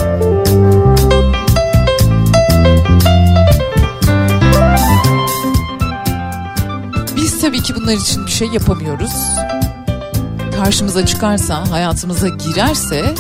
[7.55, 9.13] Tabii ki bunlar için bir şey yapamıyoruz.
[10.57, 13.15] Karşımıza çıkarsa, hayatımıza girerse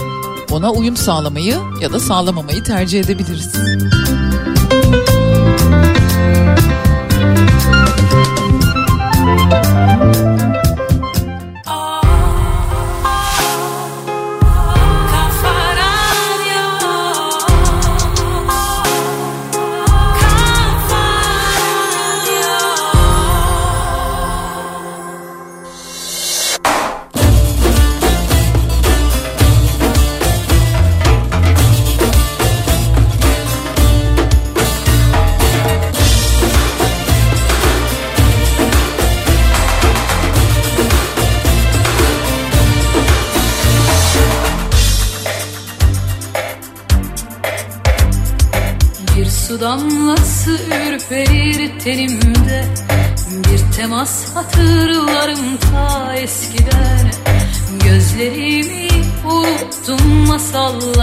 [0.50, 3.54] ona uyum sağlamayı ya da sağlamamayı tercih edebiliriz.
[51.84, 52.64] Tenimde
[53.28, 57.10] Bir temas hatırlarım ta eskiden.
[57.84, 58.88] Gözlerimi
[59.24, 60.93] unuttum masallarda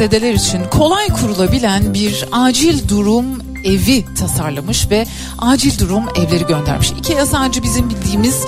[0.00, 3.24] depremzedeler için kolay kurulabilen bir acil durum
[3.64, 5.06] evi tasarlamış ve
[5.38, 6.90] acil durum evleri göndermiş.
[6.90, 8.44] Ikea sadece bizim bildiğimiz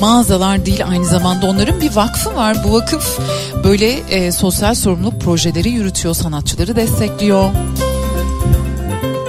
[0.00, 2.56] mağazalar değil aynı zamanda onların bir vakfı var.
[2.64, 3.18] Bu vakıf
[3.64, 7.50] böyle e, sosyal sorumluluk projeleri yürütüyor, sanatçıları destekliyor.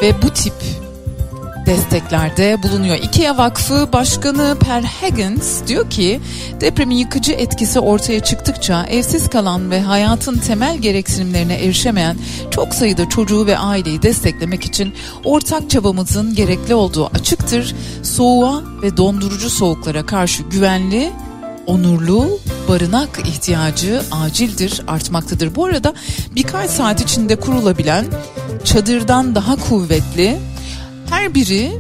[0.02, 0.54] Ve bu tip
[1.66, 2.96] desteklerde bulunuyor.
[2.96, 6.20] IKEA Vakfı Başkanı Per Higgins diyor ki
[6.62, 12.18] depremin yıkıcı etkisi ortaya çıktıkça evsiz kalan ve hayatın temel gereksinimlerine erişemeyen
[12.52, 14.94] çok sayıda çocuğu ve aileyi desteklemek için
[15.24, 17.76] ortak çabamızın gerekli olduğu açıktır.
[18.04, 21.12] Soğuğa ve dondurucu soğuklara karşı güvenli
[21.68, 25.56] onurlu barınak ihtiyacı acildir, artmaktadır.
[25.56, 25.94] Bu arada
[26.36, 28.06] birkaç saat içinde kurulabilen
[28.64, 30.38] çadırdan daha kuvvetli
[31.26, 31.72] her biri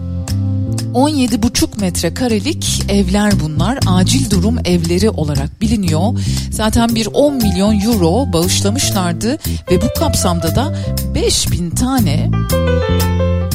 [0.93, 3.79] 17,5 metrekarelik evler bunlar.
[3.87, 6.19] Acil durum evleri olarak biliniyor.
[6.51, 9.37] Zaten bir 10 milyon euro bağışlamışlardı
[9.71, 10.75] ve bu kapsamda da
[11.15, 12.31] 5000 tane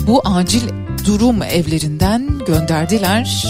[0.07, 0.63] bu acil
[1.07, 3.45] durum evlerinden gönderdiler.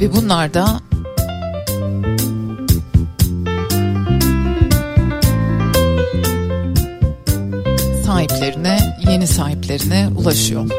[0.00, 0.80] Ve bunlar da
[8.22, 8.78] sahiplerine,
[9.10, 10.70] yeni sahiplerine ulaşıyor.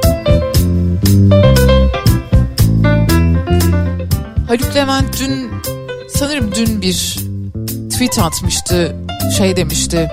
[4.47, 5.49] Haluk Levent dün
[6.09, 7.17] sanırım dün bir
[7.89, 8.95] tweet atmıştı.
[9.37, 10.11] Şey demişti.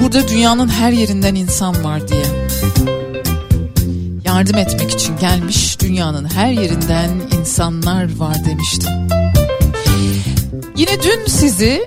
[0.00, 2.24] Burada dünyanın her yerinden insan var diye.
[4.24, 8.86] Yardım etmek için gelmiş dünyanın her yerinden insanlar var demişti.
[10.76, 11.86] Yine dün sizi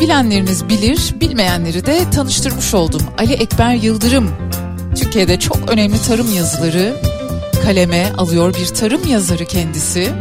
[0.00, 3.02] bilenleriniz bilir, bilmeyenleri de tanıştırmış oldum.
[3.18, 4.30] Ali Ekber Yıldırım
[4.96, 6.96] Türkiye'de çok önemli tarım yazıları
[7.64, 10.12] kaleme alıyor bir tarım yazarı kendisi.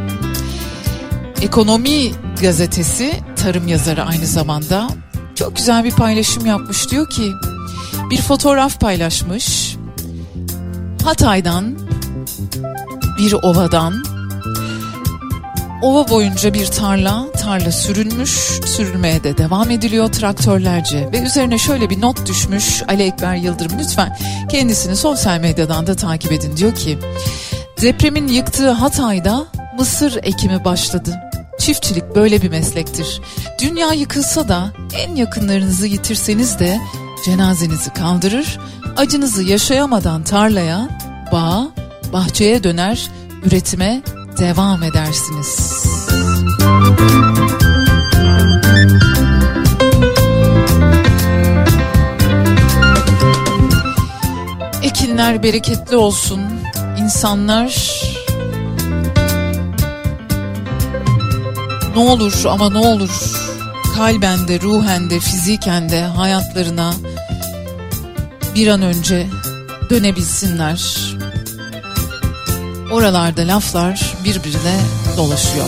[1.41, 2.11] Ekonomi
[2.41, 4.87] gazetesi tarım yazarı aynı zamanda.
[5.35, 7.31] Çok güzel bir paylaşım yapmış diyor ki
[8.09, 9.75] bir fotoğraf paylaşmış.
[11.03, 11.79] Hatay'dan
[13.17, 14.03] bir ovadan
[15.81, 18.29] ova boyunca bir tarla, tarla sürülmüş,
[18.65, 24.17] sürülmeye de devam ediliyor traktörlerce ve üzerine şöyle bir not düşmüş Ali Ekber Yıldırım lütfen
[24.51, 26.97] kendisini sosyal medyadan da takip edin diyor ki
[27.81, 29.45] depremin yıktığı Hatay'da
[29.77, 31.15] mısır ekimi başladı.
[31.59, 33.21] Çiftçilik böyle bir meslektir.
[33.61, 36.79] Dünya yıkılsa da en yakınlarınızı yitirseniz de
[37.25, 38.59] cenazenizi kaldırır,
[38.97, 40.89] acınızı yaşayamadan tarlaya,
[41.31, 41.67] bağa,
[42.13, 43.09] bahçeye döner,
[43.45, 44.01] üretime
[44.37, 45.85] devam edersiniz.
[54.83, 56.41] Ekinler bereketli olsun.
[56.99, 58.01] İnsanlar
[61.95, 63.09] ne olur ama ne olur
[63.95, 66.93] kalben de ruhen de fiziken de hayatlarına
[68.55, 69.27] bir an önce
[69.89, 71.14] dönebilsinler.
[72.91, 74.79] Oralarda laflar birbirine
[75.17, 75.65] dolaşıyor.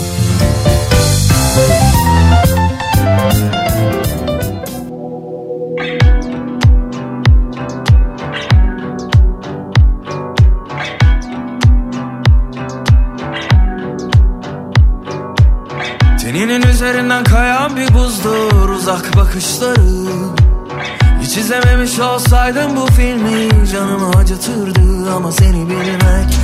[16.20, 19.76] Teninin üzerinden kayan bir buzdur uzak bakışları
[21.22, 26.34] Hiç izlememiş olsaydım bu filmi canımı acıtırdı Ama seni bilmek,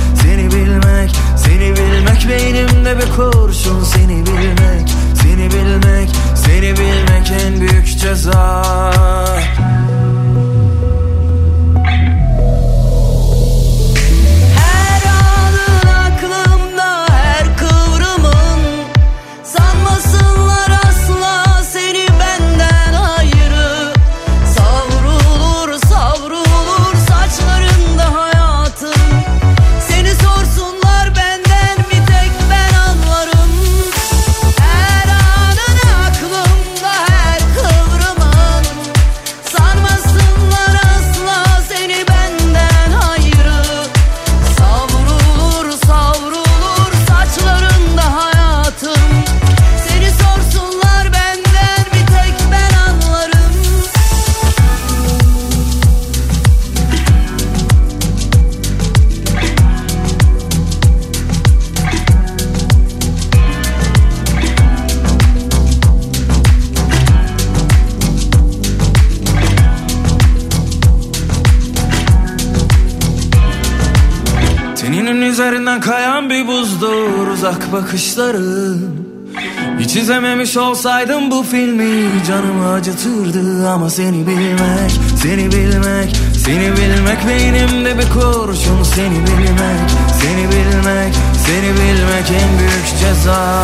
[0.45, 3.83] seni bilmek, seni bilmek Beynimde bir kurşun.
[3.83, 4.89] Seni bilmek,
[5.21, 8.63] seni bilmek, seni bilmek en büyük ceza
[75.75, 78.79] Üzerinden kayan bir buzdur uzak bakışların.
[79.79, 84.91] Hiç izlememiş olsaydım bu filmi Canımı acıtırdı ama seni bilmek
[85.21, 86.15] Seni bilmek,
[86.45, 89.89] seni bilmek Beynimde bir kurşun Seni bilmek,
[90.21, 91.15] seni bilmek
[91.45, 93.63] Seni bilmek en büyük ceza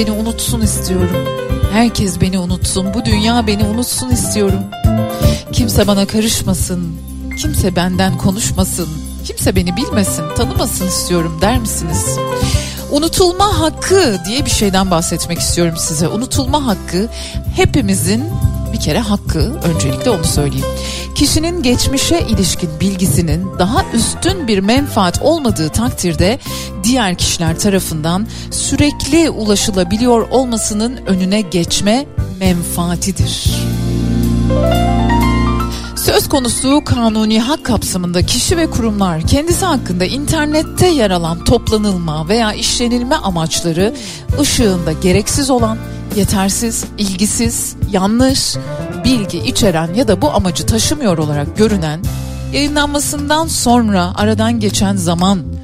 [0.00, 1.10] beni unutsun istiyorum.
[1.72, 2.94] Herkes beni unutsun.
[2.94, 4.60] Bu dünya beni unutsun istiyorum.
[5.52, 6.96] Kimse bana karışmasın.
[7.38, 8.88] Kimse benden konuşmasın.
[9.24, 12.18] Kimse beni bilmesin, tanımasın istiyorum der misiniz?
[12.90, 16.08] Unutulma hakkı diye bir şeyden bahsetmek istiyorum size.
[16.08, 17.08] Unutulma hakkı
[17.56, 18.24] hepimizin
[18.72, 20.66] bir kere hakkı öncelikle onu söyleyeyim.
[21.14, 26.38] Kişinin geçmişe ilişkin bilgisinin daha üstün bir menfaat olmadığı takdirde
[26.90, 32.06] diğer kişiler tarafından sürekli ulaşılabiliyor olmasının önüne geçme
[32.40, 33.50] menfaatidir.
[35.96, 42.52] Söz konusu kanuni hak kapsamında kişi ve kurumlar kendisi hakkında internette yer alan toplanılma veya
[42.52, 43.94] işlenilme amaçları
[44.40, 45.78] ışığında gereksiz olan,
[46.16, 48.56] yetersiz, ilgisiz, yanlış,
[49.04, 52.00] bilgi içeren ya da bu amacı taşımıyor olarak görünen,
[52.52, 55.59] yayınlanmasından sonra aradan geçen zaman,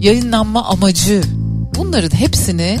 [0.00, 1.22] yayınlanma amacı
[1.76, 2.78] bunların hepsini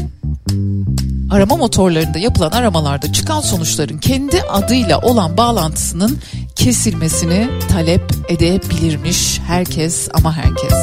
[1.30, 6.18] arama motorlarında yapılan aramalarda çıkan sonuçların kendi adıyla olan bağlantısının
[6.56, 10.74] kesilmesini talep edebilirmiş herkes ama herkes.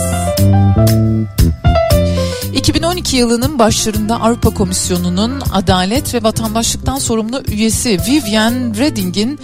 [2.53, 9.39] 2012 yılının başlarında Avrupa Komisyonu'nun Adalet ve Vatandaşlıktan sorumlu üyesi Vivian Reding'in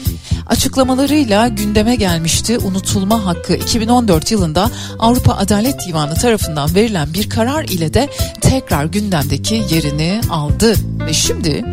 [0.47, 2.57] açıklamalarıyla gündeme gelmişti.
[2.57, 8.09] Unutulma hakkı 2014 yılında Avrupa Adalet Divanı tarafından verilen bir karar ile de
[8.41, 10.75] tekrar gündemdeki yerini aldı.
[11.07, 11.65] Ve şimdi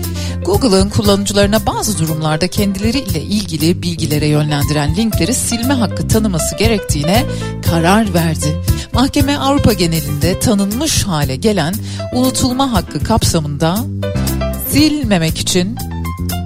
[0.44, 7.26] Google'ın kullanıcılarına bazı durumlarda kendileriyle ilgili bilgilere yönlendiren linkleri silme hakkı tanıması gerektiğine
[7.70, 8.60] karar verdi.
[8.92, 11.74] Mahkeme Avrupa genelinde tanınmış hale gelen
[12.14, 13.78] unutulma hakkı kapsamında
[14.70, 15.76] silmemek için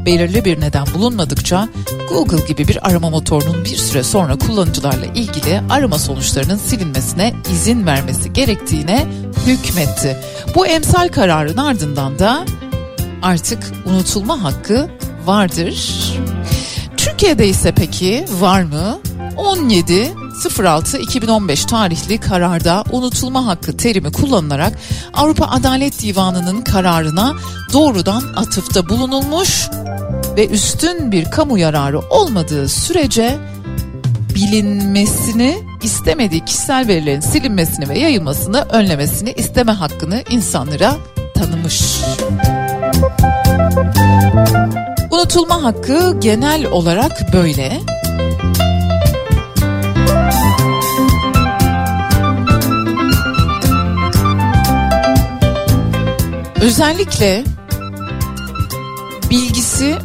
[0.07, 1.69] belirli bir neden bulunmadıkça
[2.09, 8.33] Google gibi bir arama motorunun bir süre sonra kullanıcılarla ilgili arama sonuçlarının silinmesine izin vermesi
[8.33, 9.07] gerektiğine
[9.47, 10.17] hükmetti.
[10.55, 12.45] Bu emsal kararın ardından da
[13.23, 14.91] artık unutulma hakkı
[15.27, 15.91] vardır.
[16.97, 18.99] Türkiye'de ise peki var mı?
[19.37, 20.13] 17
[20.61, 24.79] 06 2015 tarihli kararda unutulma hakkı terimi kullanılarak
[25.15, 27.35] Avrupa Adalet Divanı'nın kararına
[27.73, 29.69] doğrudan atıfta bulunulmuş
[30.37, 33.39] ve üstün bir kamu yararı olmadığı sürece
[34.35, 40.97] bilinmesini istemediği kişisel verilerin silinmesini ve yayılmasını önlemesini isteme hakkını insanlara
[41.35, 41.83] tanımış.
[45.11, 47.94] Unutulma hakkı genel olarak böyle.
[56.65, 57.45] Özellikle
[59.31, 59.97] bilgisi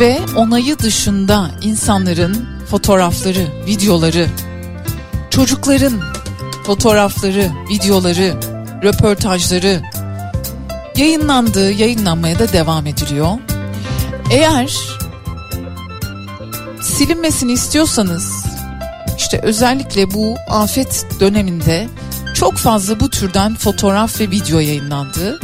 [0.00, 4.26] ve onayı dışında insanların fotoğrafları, videoları,
[5.30, 6.00] çocukların
[6.66, 8.34] fotoğrafları, videoları,
[8.82, 9.82] röportajları
[10.96, 13.38] yayınlandı, yayınlanmaya da devam ediliyor.
[14.30, 14.78] Eğer
[16.82, 18.32] silinmesini istiyorsanız
[19.16, 21.88] işte özellikle bu afet döneminde
[22.34, 25.40] çok fazla bu türden fotoğraf ve video yayınlandı.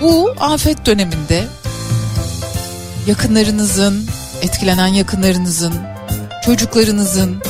[0.00, 1.48] Bu afet döneminde
[3.06, 4.06] yakınlarınızın,
[4.42, 5.74] etkilenen yakınlarınızın,
[6.44, 7.42] çocuklarınızın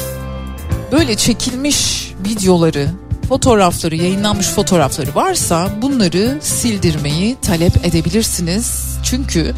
[0.93, 2.89] böyle çekilmiş videoları,
[3.29, 8.97] fotoğrafları, yayınlanmış fotoğrafları varsa bunları sildirmeyi talep edebilirsiniz.
[9.05, 9.55] Çünkü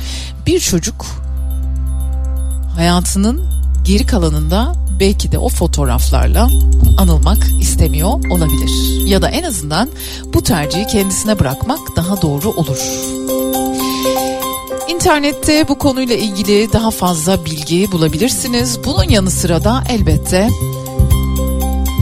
[0.47, 1.07] bir çocuk
[2.77, 6.49] hayatının geri kalanında belki de o fotoğraflarla
[6.97, 8.71] anılmak istemiyor olabilir.
[9.07, 9.89] Ya da en azından
[10.35, 12.79] bu tercihi kendisine bırakmak daha doğru olur.
[14.89, 18.79] İnternette bu konuyla ilgili daha fazla bilgi bulabilirsiniz.
[18.85, 20.49] Bunun yanı sıra da elbette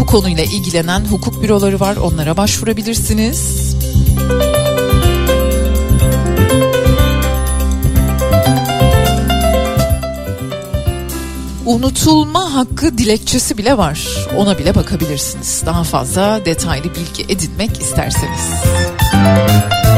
[0.00, 1.96] bu konuyla ilgilenen hukuk büroları var.
[1.96, 3.60] Onlara başvurabilirsiniz.
[11.70, 14.26] Unutulma hakkı dilekçesi bile var.
[14.36, 15.62] Ona bile bakabilirsiniz.
[15.66, 18.40] Daha fazla detaylı bilgi edinmek isterseniz.
[19.12, 19.89] Korkusuzluğunuzdan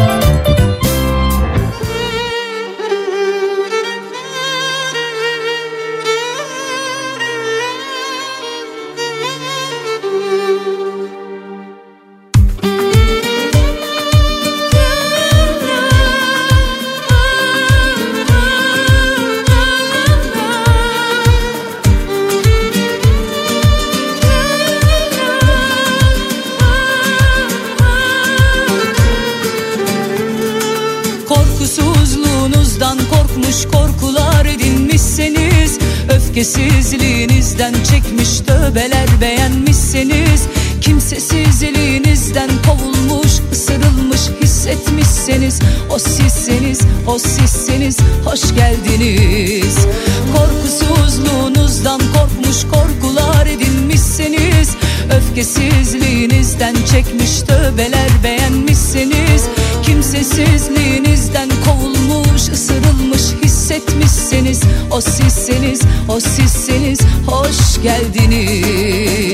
[36.43, 40.43] Öfkesizliğinizden çekmiş tövbeler beğenmişseniz
[40.81, 45.61] Kimsesizliğinizden kovulmuş ısırılmış hissetmişseniz
[45.91, 49.77] O sizseniz o sizseniz hoş geldiniz.
[50.37, 54.71] Korkusuzluğunuzdan korkmuş korkular edinmişseniz
[55.17, 59.45] Öfkesizliğinizden çekmiş tövbeler beğenmişseniz
[59.83, 63.42] Kimsesizliğinizden kovulmuş ısırılmış
[63.73, 69.33] hissetmişseniz O sizseniz o sizseniz hoş geldiniz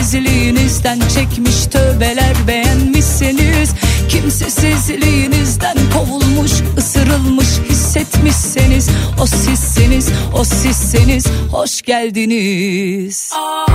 [0.00, 3.74] Kimsesizliğinizden çekmiş tövbeler beğenmişseniz
[4.08, 8.90] Kimsesizliğinizden kovulmuş ısırılmış hissetmişseniz.
[9.22, 13.30] O sizsiniz o sizsiniz hoş geldiniz.
[13.34, 13.66] Aa.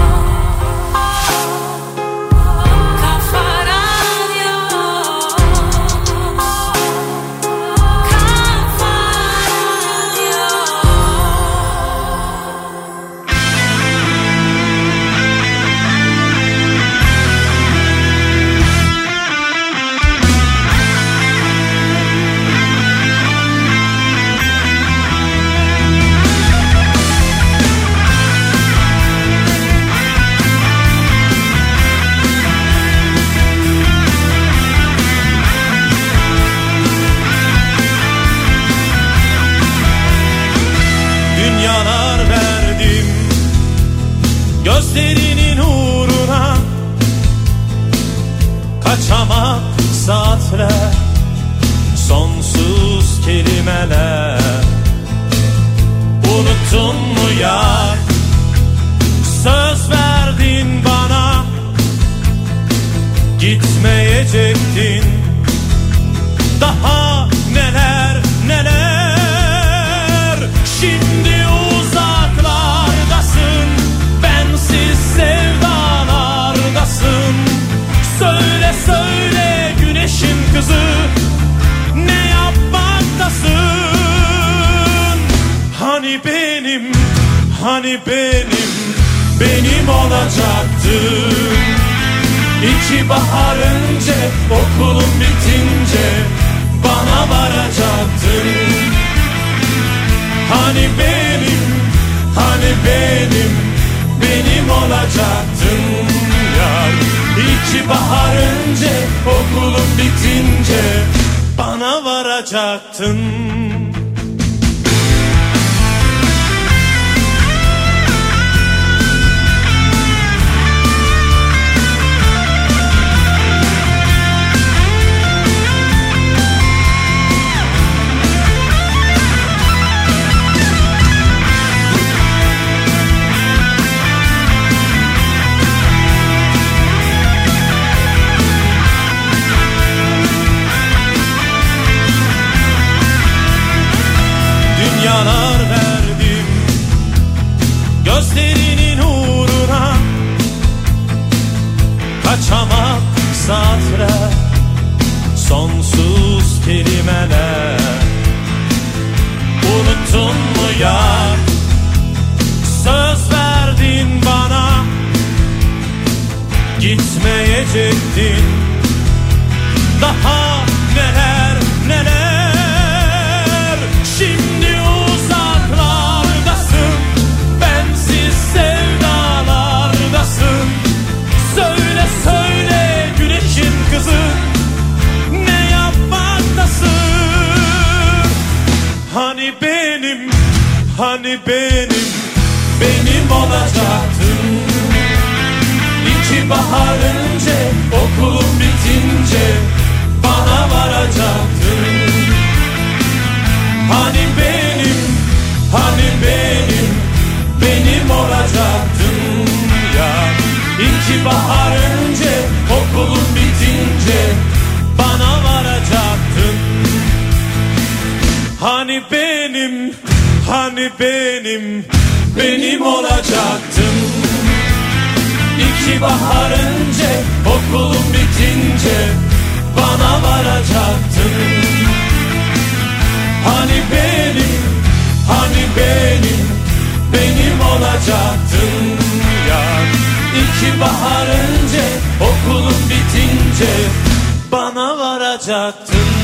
[244.56, 246.15] bana varacaktın.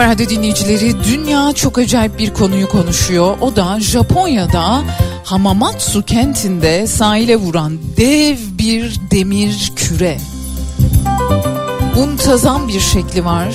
[0.00, 3.36] Kafa Radyo dinleyicileri dünya çok acayip bir konuyu konuşuyor.
[3.40, 4.82] O da Japonya'da
[5.24, 10.18] Hamamatsu kentinde sahile vuran dev bir demir küre.
[11.96, 13.54] Muntazam bir şekli var.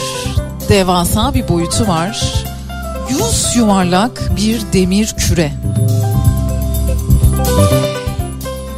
[0.70, 2.46] Devasa bir boyutu var.
[3.10, 5.52] Yüz yuvarlak bir demir küre.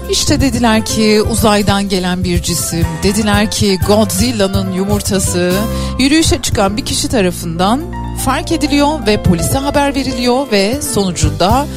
[0.10, 2.86] İşte dediler ki uzaydan gelen bir cisim.
[3.04, 5.54] Dediler ki Godzilla'nın yumurtası
[6.00, 7.82] yürüyüşe çıkan bir kişi tarafından
[8.26, 11.68] fark ediliyor ve polise haber veriliyor ve sonucunda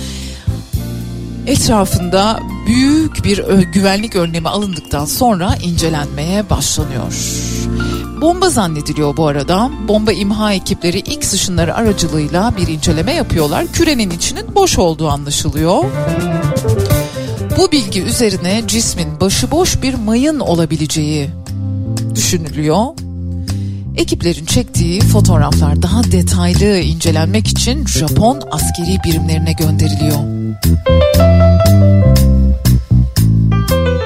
[1.47, 7.15] etrafında büyük bir güvenlik önlemi alındıktan sonra incelenmeye başlanıyor.
[8.21, 9.71] Bomba zannediliyor bu arada.
[9.89, 13.67] Bomba imha ekipleri X ışınları aracılığıyla bir inceleme yapıyorlar.
[13.73, 15.85] Kürenin içinin boş olduğu anlaşılıyor.
[17.61, 21.31] Bu bilgi üzerine cismin başıboş bir mayın olabileceği
[22.15, 22.85] düşünülüyor.
[23.97, 30.19] Ekiplerin çektiği fotoğraflar daha detaylı incelenmek için Japon askeri birimlerine gönderiliyor.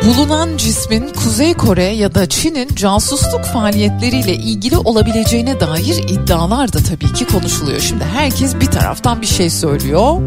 [0.06, 7.12] Bulunan cismin Kuzey Kore ya da Çin'in casusluk faaliyetleriyle ilgili olabileceğine dair iddialar da tabii
[7.12, 7.80] ki konuşuluyor.
[7.80, 10.20] Şimdi herkes bir taraftan bir şey söylüyor.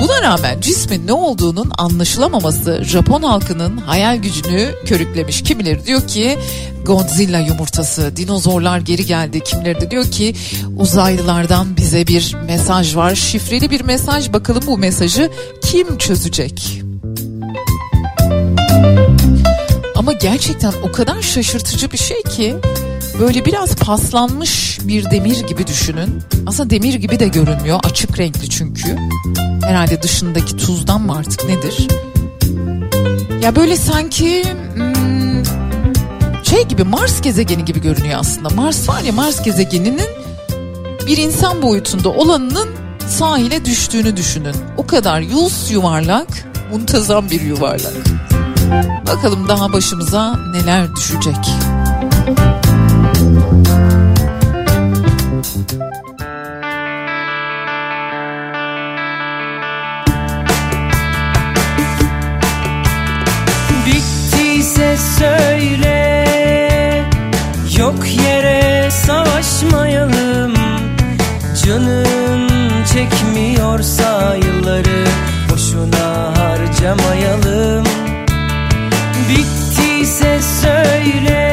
[0.00, 5.42] Buna rağmen cismin ne olduğunun anlaşılamaması Japon halkının hayal gücünü körüklemiş.
[5.42, 6.38] Kimileri diyor ki
[6.84, 9.40] Godzilla yumurtası, dinozorlar geri geldi.
[9.40, 10.34] Kimileri de diyor ki
[10.76, 13.14] uzaylılardan bize bir mesaj var.
[13.14, 14.32] Şifreli bir mesaj.
[14.32, 15.30] Bakalım bu mesajı
[15.62, 16.82] kim çözecek?
[19.96, 22.56] Ama gerçekten o kadar şaşırtıcı bir şey ki
[23.20, 26.22] böyle biraz paslanmış bir demir gibi düşünün.
[26.46, 27.80] Aslında demir gibi de görünmüyor.
[27.84, 28.96] Açık renkli çünkü.
[29.62, 31.88] Herhalde dışındaki tuzdan mı artık nedir?
[33.42, 34.44] Ya böyle sanki
[34.74, 35.44] hmm,
[36.44, 38.48] şey gibi Mars gezegeni gibi görünüyor aslında.
[38.48, 40.08] Mars var ya Mars gezegeninin
[41.06, 42.68] bir insan boyutunda olanının
[43.08, 44.56] sahile düştüğünü düşünün.
[44.76, 46.28] O kadar yüz yuvarlak,
[46.72, 47.94] muntazam bir yuvarlak.
[49.06, 51.36] Bakalım daha başımıza neler düşecek.
[67.88, 70.54] Yok yere savaşmayalım.
[71.64, 72.48] Canın
[72.84, 75.04] çekmiyorsa yılları
[75.50, 77.84] Boşuna harcamayalım.
[79.28, 81.47] Bittiyse söyle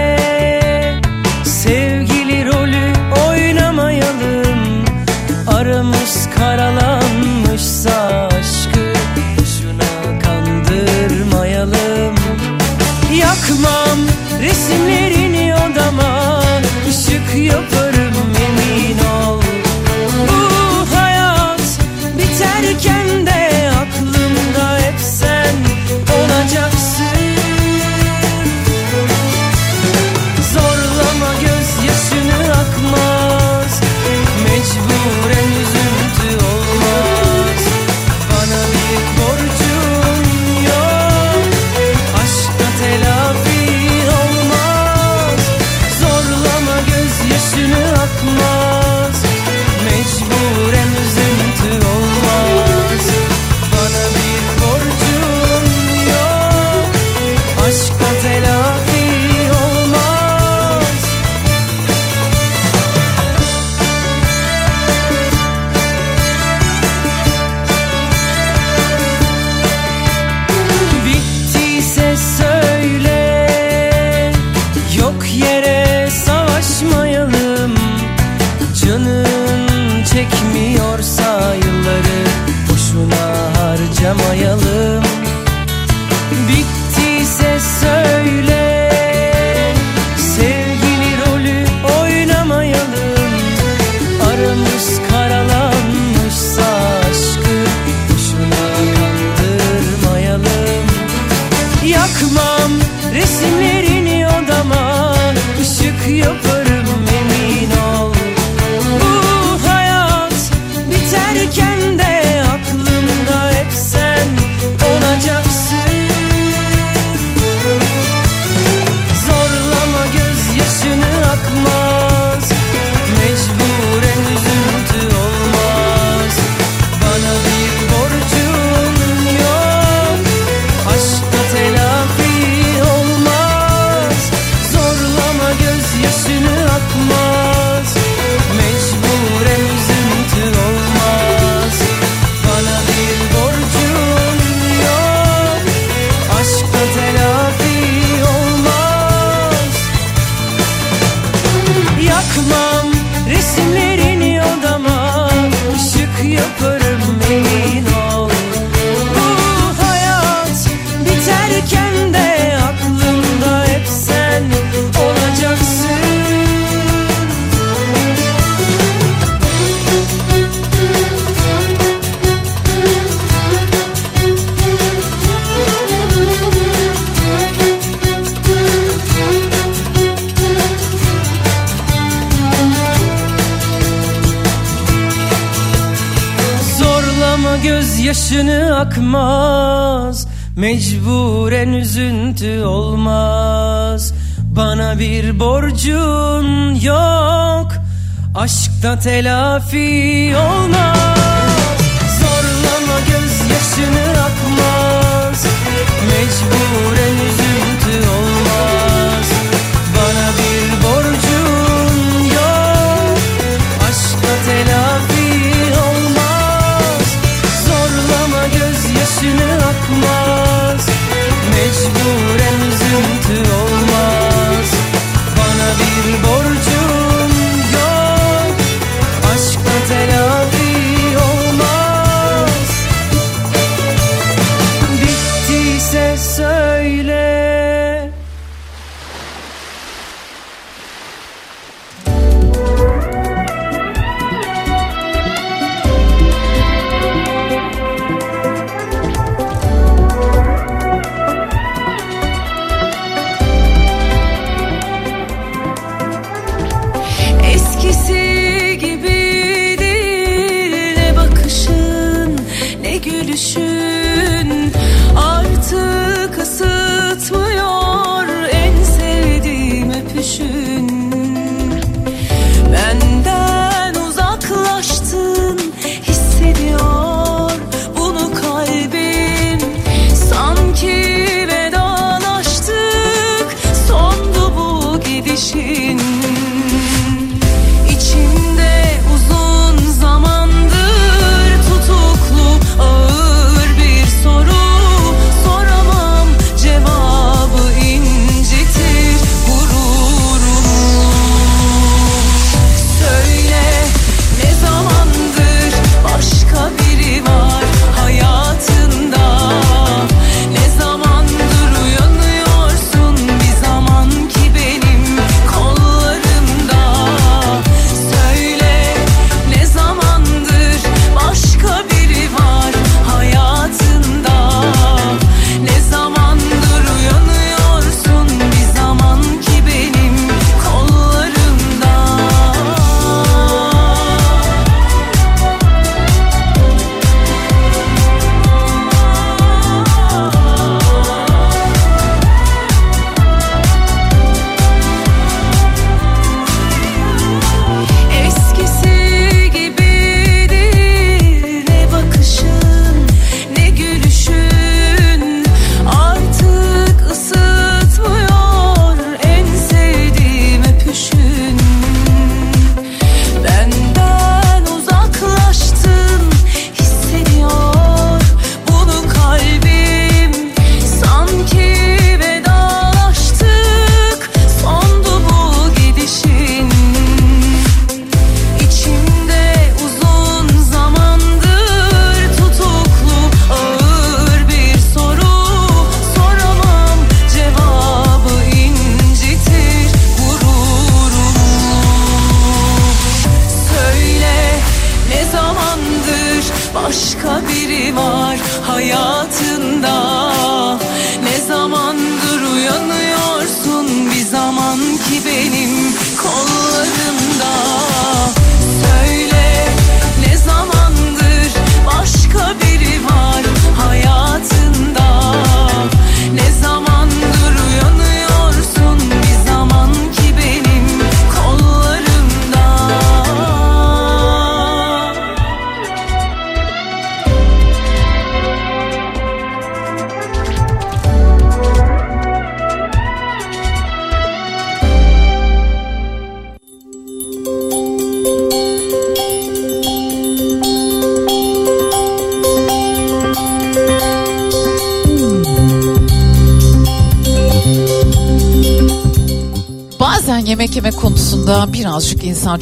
[198.96, 199.35] Taylor.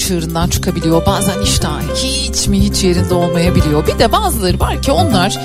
[0.07, 1.05] çığırından çıkabiliyor.
[1.05, 3.87] Bazen iştah hiç mi hiç yerinde olmayabiliyor.
[3.87, 5.39] Bir de bazıları var ki onlar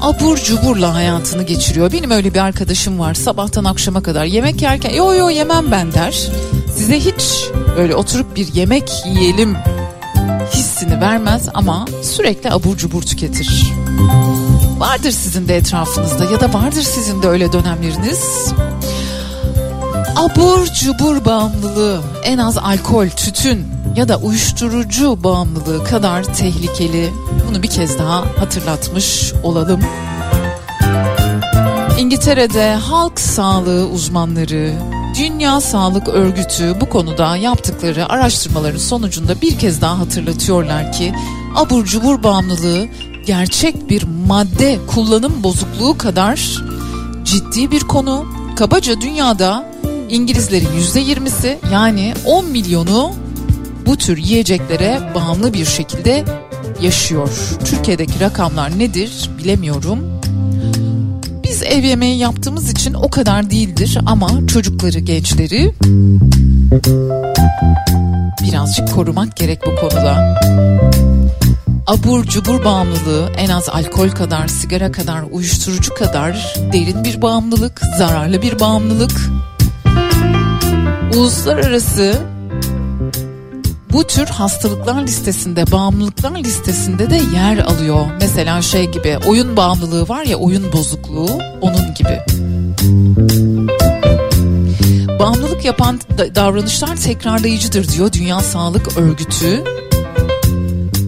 [0.00, 1.92] abur cuburla hayatını geçiriyor.
[1.92, 6.28] Benim öyle bir arkadaşım var sabahtan akşama kadar yemek yerken yo yo yemem ben der.
[6.76, 9.56] Size hiç öyle oturup bir yemek yiyelim
[10.54, 13.72] hissini vermez ama sürekli abur cubur tüketir.
[14.78, 18.52] Vardır sizin de etrafınızda ya da vardır sizin de öyle dönemleriniz.
[20.16, 23.66] Abur cubur bağımlılığı en az alkol, tütün
[23.96, 27.10] ya da uyuşturucu bağımlılığı kadar tehlikeli.
[27.48, 29.80] Bunu bir kez daha hatırlatmış olalım.
[31.98, 34.72] İngiltere'de halk sağlığı uzmanları,
[35.18, 41.14] Dünya Sağlık Örgütü bu konuda yaptıkları araştırmaların sonucunda bir kez daha hatırlatıyorlar ki
[41.56, 42.86] abur cubur bağımlılığı
[43.26, 46.62] gerçek bir madde kullanım bozukluğu kadar
[47.24, 48.26] ciddi bir konu.
[48.56, 49.75] Kabaca dünyada
[50.10, 53.12] İngilizlerin yüzde yirmisi yani 10 milyonu
[53.86, 56.24] bu tür yiyeceklere bağımlı bir şekilde
[56.82, 57.30] yaşıyor.
[57.64, 59.98] Türkiye'deki rakamlar nedir bilemiyorum.
[61.44, 65.72] Biz ev yemeği yaptığımız için o kadar değildir ama çocukları, gençleri
[68.42, 70.40] birazcık korumak gerek bu konuda.
[71.86, 78.42] Abur cubur bağımlılığı en az alkol kadar, sigara kadar, uyuşturucu kadar derin bir bağımlılık, zararlı
[78.42, 79.30] bir bağımlılık.
[81.16, 82.22] Uluslararası
[83.92, 88.06] bu tür hastalıklar listesinde, bağımlılıklar listesinde de yer alıyor.
[88.20, 91.28] Mesela şey gibi oyun bağımlılığı var ya oyun bozukluğu
[91.60, 92.20] onun gibi.
[95.18, 96.00] Bağımlılık yapan
[96.34, 99.64] davranışlar tekrarlayıcıdır diyor Dünya Sağlık Örgütü.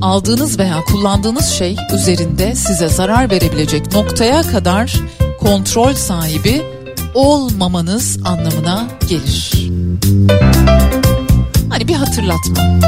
[0.01, 4.95] Aldığınız veya kullandığınız şey üzerinde size zarar verebilecek noktaya kadar
[5.41, 6.63] kontrol sahibi
[7.15, 9.69] olmamanız anlamına gelir.
[11.71, 12.79] Hani bir hatırlatma.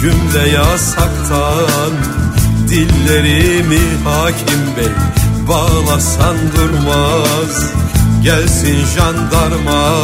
[0.00, 1.92] Cümle yasaktan
[2.68, 4.92] Dillerimi hakim bey
[5.48, 7.72] Bağlasan durmaz.
[8.22, 10.02] Gelsin jandarma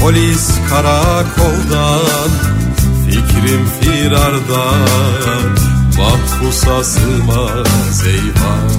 [0.00, 2.30] Polis karakoldan.
[3.06, 4.64] Fikrim firarda
[5.98, 8.70] Mahpusa sığmaz eyvah.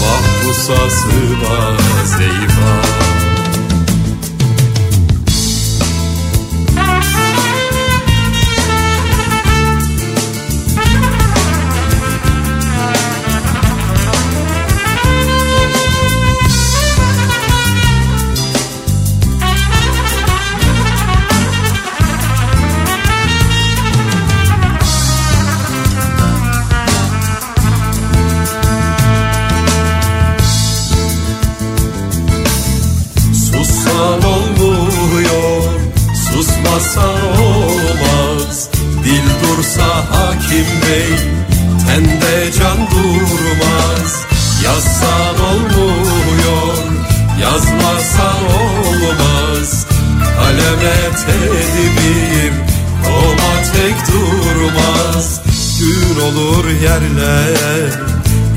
[0.00, 3.05] Mahpusa sığmaz eyvah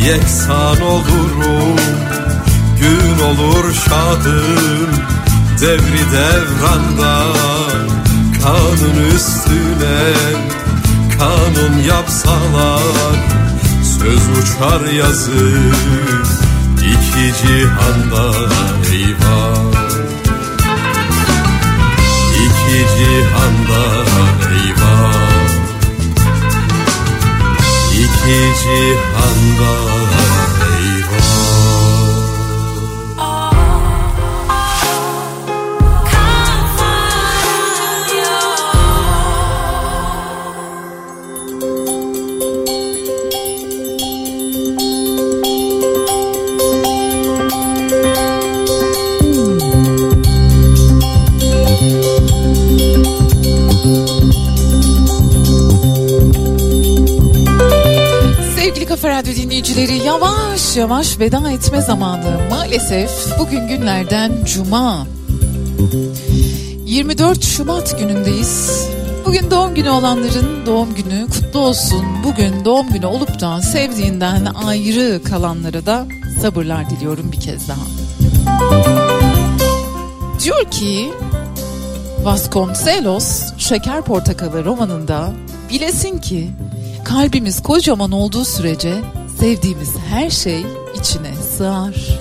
[0.09, 1.75] yeksan olurum.
[2.79, 4.89] Gün olur şadım
[5.61, 7.25] devri devranda.
[8.43, 10.13] Kanun üstüne
[11.17, 13.15] kanun yapsalar.
[13.99, 15.49] Söz uçar yazı
[16.77, 18.31] iki cihanda
[18.91, 19.73] eyvah.
[22.35, 23.83] İki cihanda
[24.51, 25.49] eyvah.
[27.93, 29.88] İki cihanda
[60.69, 62.39] yavaş yavaş veda etme zamanı.
[62.49, 65.07] Maalesef bugün günlerden Cuma.
[66.85, 68.87] 24 Şubat günündeyiz.
[69.25, 72.05] Bugün doğum günü olanların doğum günü kutlu olsun.
[72.23, 76.05] Bugün doğum günü olup da sevdiğinden ayrı kalanlara da
[76.41, 77.85] sabırlar diliyorum bir kez daha.
[80.43, 81.09] Diyor ki
[82.23, 85.31] Vasconcelos Şeker Portakalı romanında
[85.69, 86.49] bilesin ki
[87.05, 89.01] kalbimiz kocaman olduğu sürece
[89.39, 90.65] sevdiğimiz her şey
[90.99, 92.19] içine sığar.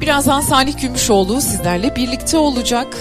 [0.00, 2.96] Birazdan Salih Gümüşoğlu sizlerle birlikte olacak.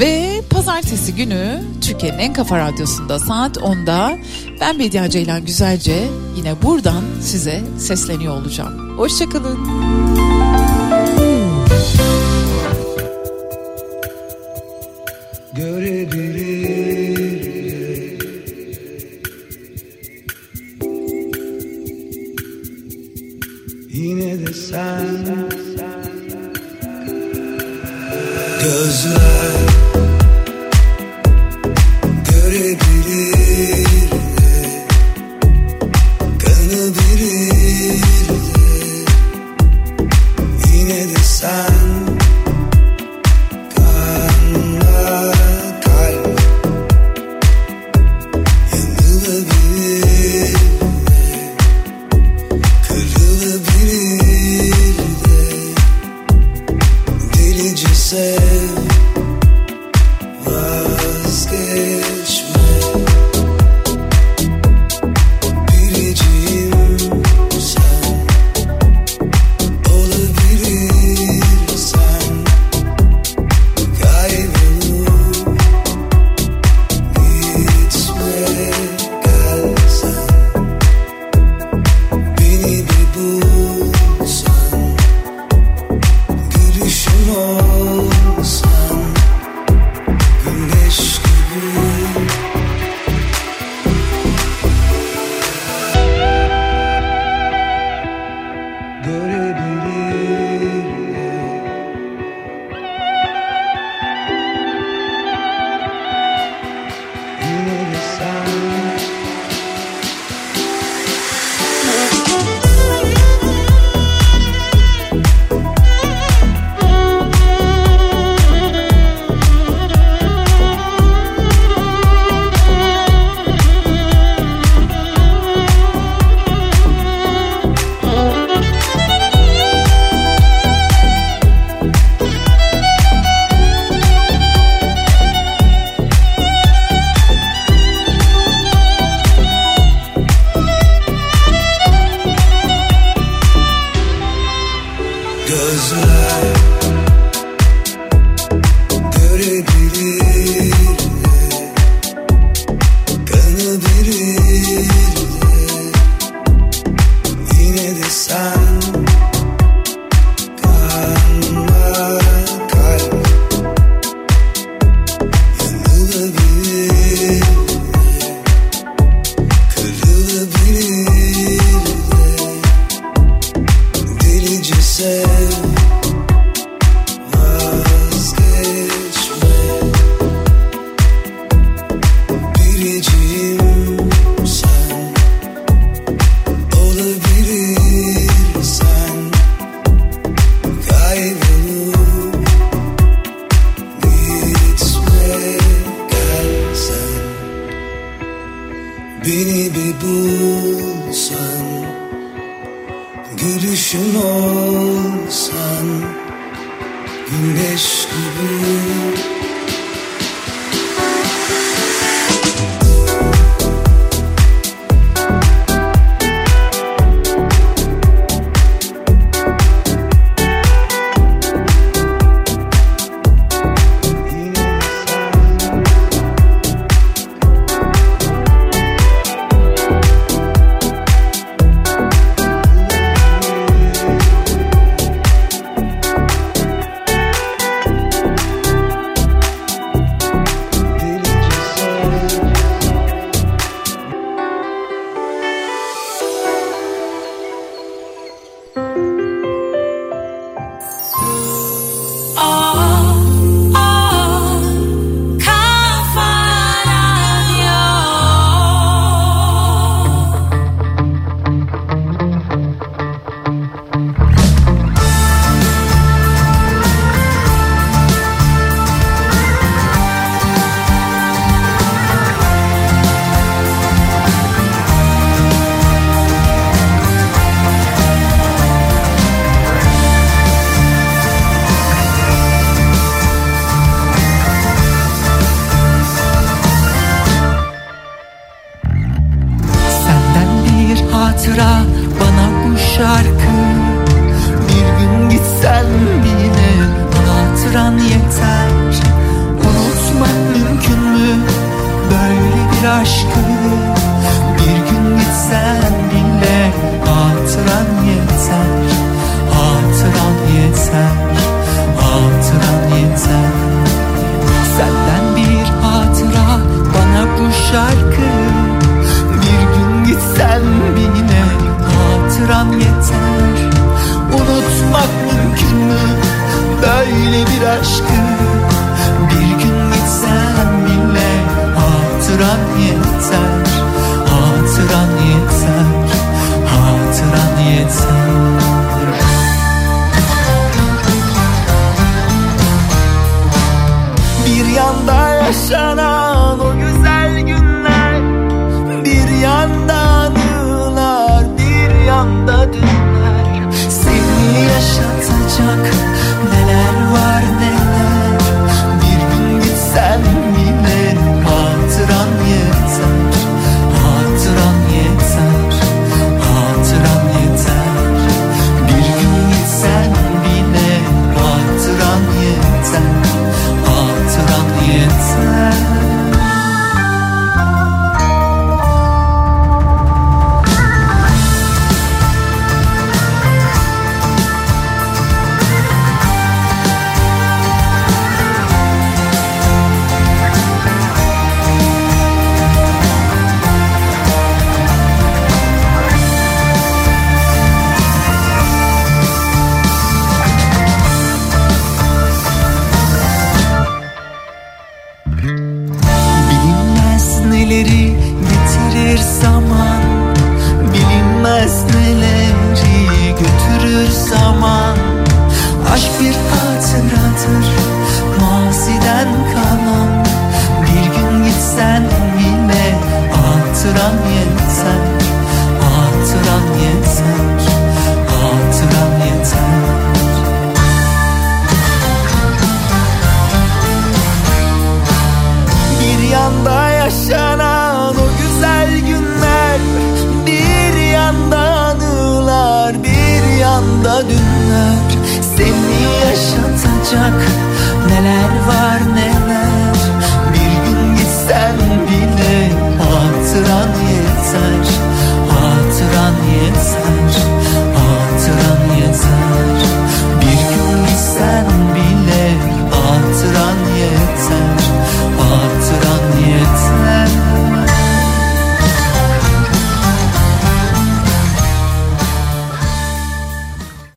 [0.00, 4.18] Ve pazartesi günü Türkiye'nin en kafa radyosunda saat 10'da
[4.60, 8.98] ben Bediye Ceylan Güzelce yine buradan size sesleniyor olacağım.
[8.98, 9.58] Hoşçakalın.